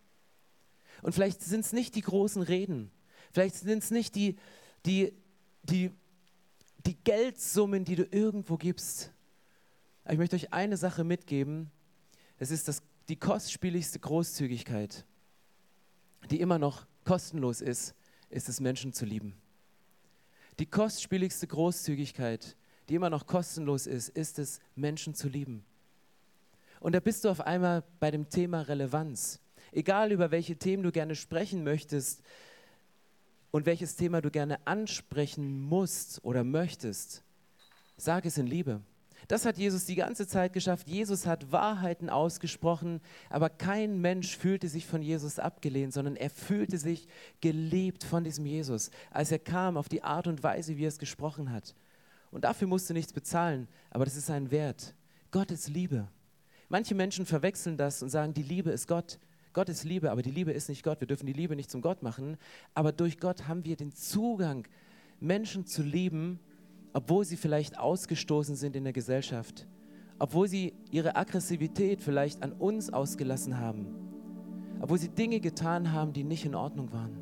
Und 1.02 1.14
vielleicht 1.14 1.42
sind 1.42 1.60
es 1.60 1.72
nicht 1.72 1.94
die 1.94 2.02
großen 2.02 2.42
Reden, 2.42 2.90
vielleicht 3.32 3.56
sind 3.56 3.82
es 3.82 3.90
nicht 3.90 4.14
die, 4.14 4.36
die, 4.86 5.12
die, 5.62 5.90
die 6.86 6.96
Geldsummen, 7.02 7.84
die 7.84 7.96
du 7.96 8.04
irgendwo 8.10 8.56
gibst. 8.56 9.12
Aber 10.04 10.12
ich 10.12 10.18
möchte 10.18 10.36
euch 10.36 10.52
eine 10.52 10.76
Sache 10.76 11.02
mitgeben. 11.02 11.70
Das 12.38 12.50
ist 12.50 12.68
das, 12.68 12.82
die 13.08 13.16
kostspieligste 13.16 13.98
Großzügigkeit, 13.98 15.04
die 16.30 16.40
immer 16.40 16.58
noch 16.58 16.86
kostenlos 17.04 17.60
ist, 17.60 17.94
ist 18.28 18.48
es, 18.48 18.60
Menschen 18.60 18.92
zu 18.92 19.04
lieben. 19.04 19.34
Die 20.58 20.66
kostspieligste 20.66 21.46
Großzügigkeit, 21.46 22.56
die 22.88 22.94
immer 22.94 23.10
noch 23.10 23.26
kostenlos 23.26 23.86
ist, 23.86 24.08
ist 24.10 24.38
es, 24.38 24.60
Menschen 24.76 25.14
zu 25.14 25.28
lieben. 25.28 25.64
Und 26.80 26.94
da 26.94 27.00
bist 27.00 27.24
du 27.24 27.30
auf 27.30 27.40
einmal 27.40 27.82
bei 27.98 28.10
dem 28.10 28.28
Thema 28.28 28.60
Relevanz. 28.62 29.40
Egal 29.72 30.12
über 30.12 30.30
welche 30.30 30.56
Themen 30.56 30.82
du 30.82 30.92
gerne 30.92 31.16
sprechen 31.16 31.64
möchtest 31.64 32.22
und 33.50 33.66
welches 33.66 33.96
Thema 33.96 34.20
du 34.20 34.30
gerne 34.30 34.64
ansprechen 34.66 35.62
musst 35.62 36.22
oder 36.24 36.44
möchtest, 36.44 37.22
sag 37.96 38.26
es 38.26 38.38
in 38.38 38.46
Liebe. 38.46 38.80
Das 39.28 39.46
hat 39.46 39.56
Jesus 39.56 39.86
die 39.86 39.94
ganze 39.94 40.26
Zeit 40.26 40.52
geschafft. 40.52 40.88
Jesus 40.88 41.26
hat 41.26 41.50
Wahrheiten 41.50 42.10
ausgesprochen, 42.10 43.00
aber 43.30 43.48
kein 43.48 44.00
Mensch 44.00 44.36
fühlte 44.36 44.68
sich 44.68 44.86
von 44.86 45.02
Jesus 45.02 45.38
abgelehnt, 45.38 45.92
sondern 45.92 46.16
er 46.16 46.30
fühlte 46.30 46.78
sich 46.78 47.08
geliebt 47.40 48.04
von 48.04 48.24
diesem 48.24 48.44
Jesus, 48.46 48.90
als 49.10 49.32
er 49.32 49.38
kam 49.38 49.76
auf 49.76 49.88
die 49.88 50.02
Art 50.02 50.26
und 50.26 50.42
Weise, 50.42 50.76
wie 50.76 50.84
er 50.84 50.88
es 50.88 50.98
gesprochen 50.98 51.52
hat. 51.52 51.74
Und 52.30 52.44
dafür 52.44 52.68
musst 52.68 52.90
du 52.90 52.94
nichts 52.94 53.12
bezahlen, 53.12 53.68
aber 53.90 54.04
das 54.04 54.16
ist 54.16 54.30
ein 54.30 54.50
Wert. 54.50 54.94
Gott 55.30 55.50
ist 55.50 55.68
Liebe. 55.68 56.08
Manche 56.68 56.94
Menschen 56.94 57.26
verwechseln 57.26 57.76
das 57.76 58.02
und 58.02 58.10
sagen, 58.10 58.34
die 58.34 58.42
Liebe 58.42 58.70
ist 58.70 58.88
Gott. 58.88 59.18
Gott 59.52 59.68
ist 59.68 59.84
Liebe, 59.84 60.10
aber 60.10 60.22
die 60.22 60.32
Liebe 60.32 60.50
ist 60.50 60.68
nicht 60.68 60.82
Gott. 60.82 61.00
Wir 61.00 61.06
dürfen 61.06 61.26
die 61.26 61.32
Liebe 61.32 61.54
nicht 61.54 61.70
zum 61.70 61.80
Gott 61.80 62.02
machen, 62.02 62.36
aber 62.74 62.90
durch 62.90 63.18
Gott 63.18 63.46
haben 63.46 63.64
wir 63.64 63.76
den 63.76 63.92
Zugang, 63.92 64.66
Menschen 65.20 65.64
zu 65.64 65.82
lieben, 65.82 66.40
obwohl 66.94 67.24
sie 67.24 67.36
vielleicht 67.36 67.78
ausgestoßen 67.78 68.56
sind 68.56 68.76
in 68.76 68.84
der 68.84 68.92
Gesellschaft, 68.92 69.66
obwohl 70.18 70.48
sie 70.48 70.72
ihre 70.90 71.16
Aggressivität 71.16 72.00
vielleicht 72.00 72.42
an 72.42 72.52
uns 72.52 72.90
ausgelassen 72.92 73.58
haben, 73.58 73.88
obwohl 74.80 74.98
sie 74.98 75.08
Dinge 75.08 75.40
getan 75.40 75.92
haben, 75.92 76.12
die 76.12 76.24
nicht 76.24 76.46
in 76.46 76.54
Ordnung 76.54 76.92
waren. 76.92 77.18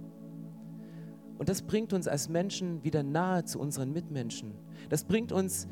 Und 1.39 1.49
das 1.49 1.63
bringt 1.63 1.93
uns 1.93 2.07
als 2.07 2.29
Menschen 2.29 2.85
wieder 2.85 3.03
nahe 3.03 3.45
zu 3.45 3.59
unseren 3.59 3.93
Mitmenschen. 3.93 4.53
Das 4.91 5.05
bringt 5.05 5.33
uns 5.33 5.67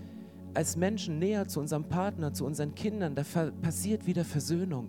als 0.54 0.76
Menschen 0.76 1.18
näher 1.18 1.46
zu 1.46 1.60
unserem 1.60 1.84
Partner, 1.84 2.32
zu 2.32 2.44
unseren 2.44 2.74
Kindern. 2.74 3.14
Da 3.14 3.22
passiert 3.62 4.06
wieder 4.06 4.24
Versöhnung. 4.24 4.88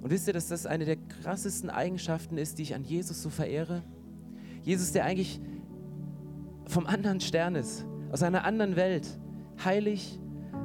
Und 0.00 0.10
wisst 0.10 0.26
ihr, 0.26 0.32
dass 0.32 0.48
das 0.48 0.64
eine 0.64 0.86
der 0.86 0.96
krassesten 0.96 1.68
Eigenschaften 1.68 2.38
ist, 2.38 2.58
die 2.58 2.62
ich 2.62 2.74
an 2.74 2.82
Jesus 2.82 3.22
so 3.22 3.28
verehre? 3.28 3.82
Jesus, 4.62 4.92
der 4.92 5.04
eigentlich 5.04 5.40
vom 6.66 6.86
anderen 6.86 7.20
Stern 7.20 7.54
ist, 7.54 7.84
aus 8.10 8.22
einer 8.22 8.44
anderen 8.44 8.76
Welt, 8.76 9.06
heilig 9.64 10.18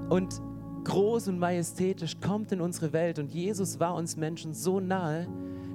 und 0.10 0.42
groß 0.84 1.28
und 1.30 1.40
majestätisch, 1.40 2.20
kommt 2.20 2.52
in 2.52 2.62
unsere 2.62 2.94
Welt. 2.94 3.20
Und 3.20 3.32
Jesus 3.32 3.80
war 3.80 3.96
uns 3.96 4.18
Menschen 4.18 4.54
so 4.54 4.80
nahe, 4.80 5.28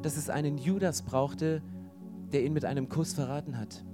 dass 0.02 0.16
es 0.16 0.30
einen 0.30 0.58
Judas 0.58 1.02
brauchte, 1.02 1.62
der 2.32 2.44
ihn 2.44 2.52
mit 2.52 2.64
einem 2.64 2.88
Kuss 2.88 3.12
verraten 3.12 3.58
hat. 3.58 3.84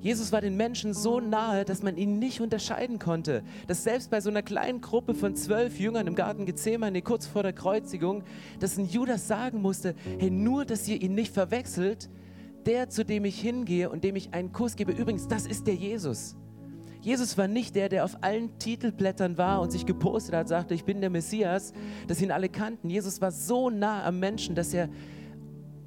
Jesus 0.00 0.32
war 0.32 0.40
den 0.40 0.56
Menschen 0.56 0.94
so 0.94 1.20
nahe, 1.20 1.66
dass 1.66 1.82
man 1.82 1.98
ihn 1.98 2.18
nicht 2.18 2.40
unterscheiden 2.40 2.98
konnte. 2.98 3.42
Dass 3.66 3.84
selbst 3.84 4.10
bei 4.10 4.22
so 4.22 4.30
einer 4.30 4.42
kleinen 4.42 4.80
Gruppe 4.80 5.14
von 5.14 5.36
zwölf 5.36 5.78
Jüngern 5.78 6.06
im 6.06 6.14
Garten 6.14 6.46
Gethsemane 6.46 7.02
kurz 7.02 7.26
vor 7.26 7.42
der 7.42 7.52
Kreuzigung, 7.52 8.22
dass 8.60 8.78
ein 8.78 8.88
Judas 8.88 9.28
sagen 9.28 9.60
musste, 9.60 9.94
hey, 10.18 10.30
nur, 10.30 10.64
dass 10.64 10.88
ihr 10.88 11.02
ihn 11.02 11.14
nicht 11.14 11.34
verwechselt, 11.34 12.08
der, 12.64 12.88
zu 12.88 13.04
dem 13.04 13.26
ich 13.26 13.40
hingehe 13.40 13.90
und 13.90 14.02
dem 14.04 14.16
ich 14.16 14.32
einen 14.32 14.52
Kuss 14.52 14.76
gebe, 14.76 14.92
übrigens, 14.92 15.28
das 15.28 15.46
ist 15.46 15.66
der 15.66 15.74
Jesus. 15.74 16.36
Jesus 17.00 17.38
war 17.38 17.48
nicht 17.48 17.74
der, 17.76 17.88
der 17.88 18.04
auf 18.04 18.22
allen 18.22 18.58
Titelblättern 18.58 19.38
war 19.38 19.62
und 19.62 19.72
sich 19.72 19.86
gepostet 19.86 20.34
hat, 20.34 20.48
sagte, 20.48 20.74
ich 20.74 20.84
bin 20.84 21.00
der 21.00 21.10
Messias, 21.10 21.72
dass 22.06 22.20
ihn 22.20 22.30
alle 22.30 22.48
kannten. 22.48 22.90
Jesus 22.90 23.20
war 23.20 23.32
so 23.32 23.70
nah 23.70 24.04
am 24.04 24.20
Menschen, 24.20 24.54
dass 24.54 24.74
er 24.74 24.88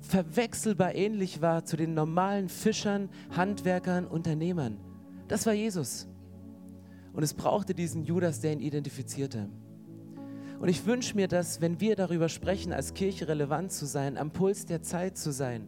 verwechselbar 0.02 0.96
ähnlich 0.96 1.42
war 1.42 1.66
zu 1.66 1.78
den 1.78 1.94
normalen 1.94 2.50
Fischern, 2.50 3.10
Handwerkern, 3.36 4.06
Unternehmern. 4.06 4.78
Das 5.28 5.46
war 5.46 5.54
Jesus. 5.54 6.08
Und 7.14 7.24
es 7.24 7.34
brauchte 7.34 7.74
diesen 7.74 8.04
Judas, 8.04 8.42
der 8.42 8.54
ihn 8.54 8.60
identifizierte. 8.60 9.50
Und 10.60 10.68
ich 10.68 10.86
wünsche 10.86 11.16
mir, 11.16 11.28
dass, 11.28 11.62
wenn 11.62 11.80
wir 11.80 11.96
darüber 11.96 12.28
sprechen, 12.28 12.74
als 12.74 12.94
Kirche 12.94 13.28
relevant 13.28 13.72
zu 13.72 13.86
sein, 13.86 14.18
am 14.18 14.32
Puls 14.32 14.66
der 14.66 14.82
Zeit 14.82 15.18
zu 15.18 15.32
sein, 15.32 15.68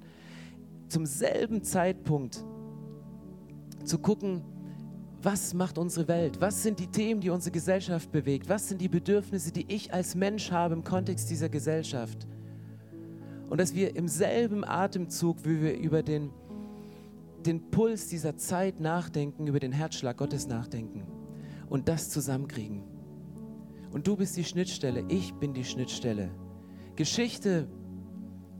zum 0.88 1.06
selben 1.06 1.64
Zeitpunkt 1.64 2.44
zu 3.84 4.00
gucken, 4.00 4.42
was 5.26 5.56
macht 5.56 5.80
unsere 5.80 6.08
Welt? 6.08 6.40
Was 6.40 6.62
sind 6.62 6.80
die 6.80 6.88
Themen, 6.88 7.20
die 7.20 7.32
unsere 7.32 7.52
Gesellschaft 7.52 8.12
bewegt? 8.12 8.48
Was 8.48 8.70
sind 8.70 8.80
die 8.80 8.88
Bedürfnisse, 8.88 9.52
die 9.52 9.66
ich 9.68 9.92
als 9.92 10.14
Mensch 10.14 10.52
habe 10.52 10.76
im 10.76 10.84
Kontext 10.84 11.32
dieser 11.32 11.50
Gesellschaft? 11.50 12.28
Und 13.50 13.60
dass 13.60 13.74
wir 13.74 13.96
im 13.96 14.08
selben 14.08 14.64
Atemzug, 14.64 15.44
wie 15.44 15.62
wir 15.62 15.78
über 15.78 16.04
den, 16.04 16.30
den 17.44 17.72
Puls 17.72 18.08
dieser 18.08 18.38
Zeit 18.38 18.80
nachdenken, 18.80 19.48
über 19.48 19.60
den 19.60 19.72
Herzschlag 19.72 20.16
Gottes 20.18 20.48
nachdenken 20.48 21.04
und 21.70 21.90
das 21.90 22.12
zusammenkriegen. 22.12 22.84
Und 23.92 24.06
du 24.06 24.16
bist 24.16 24.38
die 24.38 24.44
Schnittstelle, 24.44 25.06
ich 25.08 25.34
bin 25.34 25.54
die 25.54 25.66
Schnittstelle. 25.66 26.30
Geschichte 26.96 27.68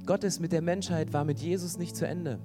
Gottes 0.06 0.40
mit 0.40 0.52
der 0.52 0.62
Menschheit 0.62 1.14
war 1.14 1.26
mit 1.26 1.40
Jesus 1.40 1.78
nicht 1.78 1.96
zu 1.96 2.08
Ende. 2.08 2.40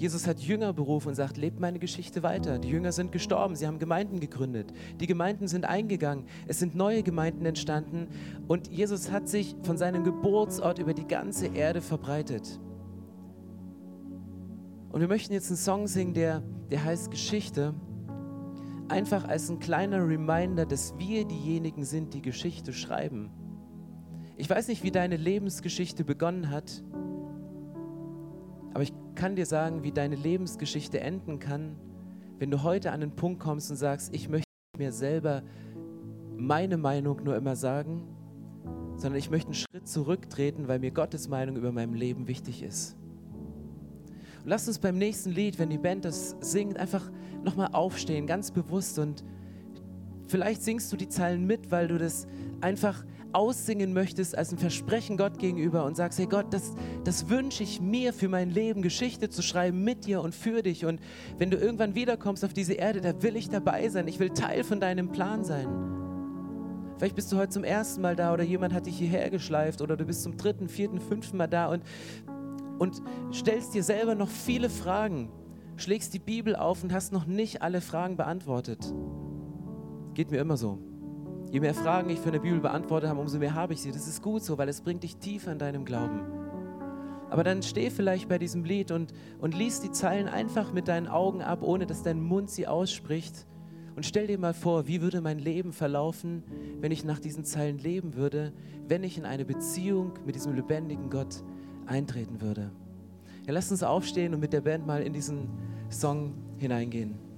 Jesus 0.00 0.26
hat 0.26 0.40
Jünger 0.40 0.72
berufen 0.72 1.08
und 1.08 1.14
sagt, 1.14 1.36
lebt 1.36 1.60
meine 1.60 1.78
Geschichte 1.78 2.22
weiter. 2.22 2.58
Die 2.58 2.70
Jünger 2.70 2.90
sind 2.90 3.12
gestorben, 3.12 3.54
sie 3.54 3.66
haben 3.66 3.78
Gemeinden 3.78 4.18
gegründet. 4.18 4.72
Die 4.98 5.06
Gemeinden 5.06 5.46
sind 5.46 5.66
eingegangen, 5.66 6.24
es 6.48 6.58
sind 6.58 6.74
neue 6.74 7.02
Gemeinden 7.02 7.44
entstanden 7.44 8.08
und 8.48 8.68
Jesus 8.68 9.10
hat 9.10 9.28
sich 9.28 9.54
von 9.62 9.76
seinem 9.76 10.02
Geburtsort 10.02 10.78
über 10.78 10.94
die 10.94 11.06
ganze 11.06 11.48
Erde 11.48 11.82
verbreitet. 11.82 12.58
Und 14.90 15.02
wir 15.02 15.08
möchten 15.08 15.34
jetzt 15.34 15.48
einen 15.50 15.58
Song 15.58 15.86
singen, 15.86 16.14
der, 16.14 16.42
der 16.70 16.82
heißt 16.82 17.10
Geschichte. 17.10 17.74
Einfach 18.88 19.28
als 19.28 19.50
ein 19.50 19.58
kleiner 19.58 19.98
Reminder, 19.98 20.64
dass 20.64 20.94
wir 20.96 21.26
diejenigen 21.26 21.84
sind, 21.84 22.14
die 22.14 22.22
Geschichte 22.22 22.72
schreiben. 22.72 23.28
Ich 24.38 24.48
weiß 24.48 24.68
nicht, 24.68 24.82
wie 24.82 24.92
deine 24.92 25.18
Lebensgeschichte 25.18 26.04
begonnen 26.04 26.48
hat. 26.48 26.82
Aber 28.72 28.82
ich 28.82 28.92
kann 29.14 29.36
dir 29.36 29.46
sagen, 29.46 29.82
wie 29.82 29.92
deine 29.92 30.16
Lebensgeschichte 30.16 31.00
enden 31.00 31.38
kann, 31.38 31.76
wenn 32.38 32.50
du 32.50 32.62
heute 32.62 32.92
an 32.92 33.00
den 33.00 33.16
Punkt 33.16 33.40
kommst 33.40 33.70
und 33.70 33.76
sagst, 33.76 34.14
ich 34.14 34.28
möchte 34.28 34.46
mir 34.78 34.92
selber 34.92 35.42
meine 36.36 36.76
Meinung 36.76 37.22
nur 37.22 37.36
immer 37.36 37.56
sagen, 37.56 38.06
sondern 38.96 39.18
ich 39.18 39.30
möchte 39.30 39.48
einen 39.48 39.54
Schritt 39.54 39.88
zurücktreten, 39.88 40.68
weil 40.68 40.78
mir 40.78 40.90
Gottes 40.90 41.28
Meinung 41.28 41.56
über 41.56 41.72
mein 41.72 41.92
Leben 41.94 42.28
wichtig 42.28 42.62
ist. 42.62 42.96
Und 44.42 44.48
lass 44.48 44.68
uns 44.68 44.78
beim 44.78 44.96
nächsten 44.96 45.30
Lied, 45.30 45.58
wenn 45.58 45.68
die 45.68 45.78
Band 45.78 46.04
das 46.04 46.36
singt, 46.40 46.78
einfach 46.78 47.10
nochmal 47.44 47.70
aufstehen, 47.72 48.26
ganz 48.26 48.50
bewusst 48.50 48.98
und 48.98 49.24
vielleicht 50.28 50.62
singst 50.62 50.92
du 50.92 50.96
die 50.96 51.08
Zeilen 51.08 51.46
mit, 51.46 51.70
weil 51.70 51.88
du 51.88 51.98
das 51.98 52.26
einfach 52.60 53.04
aussingen 53.32 53.92
möchtest 53.92 54.36
als 54.36 54.52
ein 54.52 54.58
Versprechen 54.58 55.16
Gott 55.16 55.38
gegenüber 55.38 55.84
und 55.84 55.96
sagst, 55.96 56.18
hey 56.18 56.26
Gott, 56.26 56.46
das, 56.50 56.74
das 57.04 57.28
wünsche 57.28 57.62
ich 57.62 57.80
mir 57.80 58.12
für 58.12 58.28
mein 58.28 58.50
Leben, 58.50 58.82
Geschichte 58.82 59.28
zu 59.28 59.42
schreiben 59.42 59.84
mit 59.84 60.06
dir 60.06 60.20
und 60.20 60.34
für 60.34 60.62
dich. 60.62 60.84
Und 60.84 61.00
wenn 61.38 61.50
du 61.50 61.56
irgendwann 61.56 61.94
wiederkommst 61.94 62.44
auf 62.44 62.52
diese 62.52 62.74
Erde, 62.74 63.00
da 63.00 63.22
will 63.22 63.36
ich 63.36 63.48
dabei 63.48 63.88
sein. 63.88 64.08
Ich 64.08 64.18
will 64.18 64.30
Teil 64.30 64.64
von 64.64 64.80
deinem 64.80 65.10
Plan 65.12 65.44
sein. 65.44 65.68
Vielleicht 66.98 67.16
bist 67.16 67.32
du 67.32 67.38
heute 67.38 67.48
zum 67.48 67.64
ersten 67.64 68.02
Mal 68.02 68.14
da 68.14 68.32
oder 68.34 68.44
jemand 68.44 68.74
hat 68.74 68.84
dich 68.84 68.98
hierher 68.98 69.30
geschleift 69.30 69.80
oder 69.80 69.96
du 69.96 70.04
bist 70.04 70.22
zum 70.22 70.36
dritten, 70.36 70.68
vierten, 70.68 71.00
fünften 71.00 71.38
Mal 71.38 71.46
da 71.46 71.68
und, 71.68 71.82
und 72.78 73.00
stellst 73.32 73.72
dir 73.72 73.82
selber 73.82 74.14
noch 74.14 74.28
viele 74.28 74.68
Fragen, 74.68 75.30
schlägst 75.76 76.12
die 76.12 76.18
Bibel 76.18 76.54
auf 76.54 76.82
und 76.82 76.92
hast 76.92 77.10
noch 77.10 77.24
nicht 77.24 77.62
alle 77.62 77.80
Fragen 77.80 78.18
beantwortet. 78.18 78.92
Geht 80.12 80.30
mir 80.30 80.40
immer 80.40 80.58
so. 80.58 80.89
Je 81.50 81.58
mehr 81.58 81.74
Fragen 81.74 82.10
ich 82.10 82.20
für 82.20 82.28
eine 82.28 82.38
Bibel 82.38 82.60
beantwortet 82.60 83.10
habe, 83.10 83.20
umso 83.20 83.38
mehr 83.38 83.54
habe 83.54 83.72
ich 83.72 83.82
sie. 83.82 83.90
Das 83.90 84.06
ist 84.06 84.22
gut 84.22 84.44
so, 84.44 84.56
weil 84.56 84.68
es 84.68 84.82
bringt 84.82 85.02
dich 85.02 85.16
tiefer 85.16 85.50
in 85.50 85.58
deinem 85.58 85.84
Glauben. 85.84 86.20
Aber 87.28 87.42
dann 87.42 87.62
steh 87.62 87.90
vielleicht 87.90 88.28
bei 88.28 88.38
diesem 88.38 88.64
Lied 88.64 88.92
und, 88.92 89.12
und 89.40 89.56
lies 89.56 89.80
die 89.80 89.90
Zeilen 89.90 90.28
einfach 90.28 90.72
mit 90.72 90.86
deinen 90.86 91.08
Augen 91.08 91.42
ab, 91.42 91.62
ohne 91.62 91.86
dass 91.86 92.04
dein 92.04 92.22
Mund 92.22 92.50
sie 92.50 92.68
ausspricht. 92.68 93.46
Und 93.96 94.06
stell 94.06 94.28
dir 94.28 94.38
mal 94.38 94.54
vor, 94.54 94.86
wie 94.86 95.00
würde 95.00 95.20
mein 95.20 95.40
Leben 95.40 95.72
verlaufen, 95.72 96.44
wenn 96.80 96.92
ich 96.92 97.04
nach 97.04 97.18
diesen 97.18 97.44
Zeilen 97.44 97.78
leben 97.78 98.14
würde, 98.14 98.52
wenn 98.86 99.02
ich 99.02 99.18
in 99.18 99.24
eine 99.24 99.44
Beziehung 99.44 100.12
mit 100.24 100.36
diesem 100.36 100.54
lebendigen 100.54 101.10
Gott 101.10 101.42
eintreten 101.86 102.40
würde. 102.40 102.70
Ja, 103.46 103.52
lass 103.52 103.70
uns 103.72 103.82
aufstehen 103.82 104.34
und 104.34 104.40
mit 104.40 104.52
der 104.52 104.60
Band 104.60 104.86
mal 104.86 105.02
in 105.02 105.12
diesen 105.12 105.48
Song 105.90 106.34
hineingehen. 106.58 107.29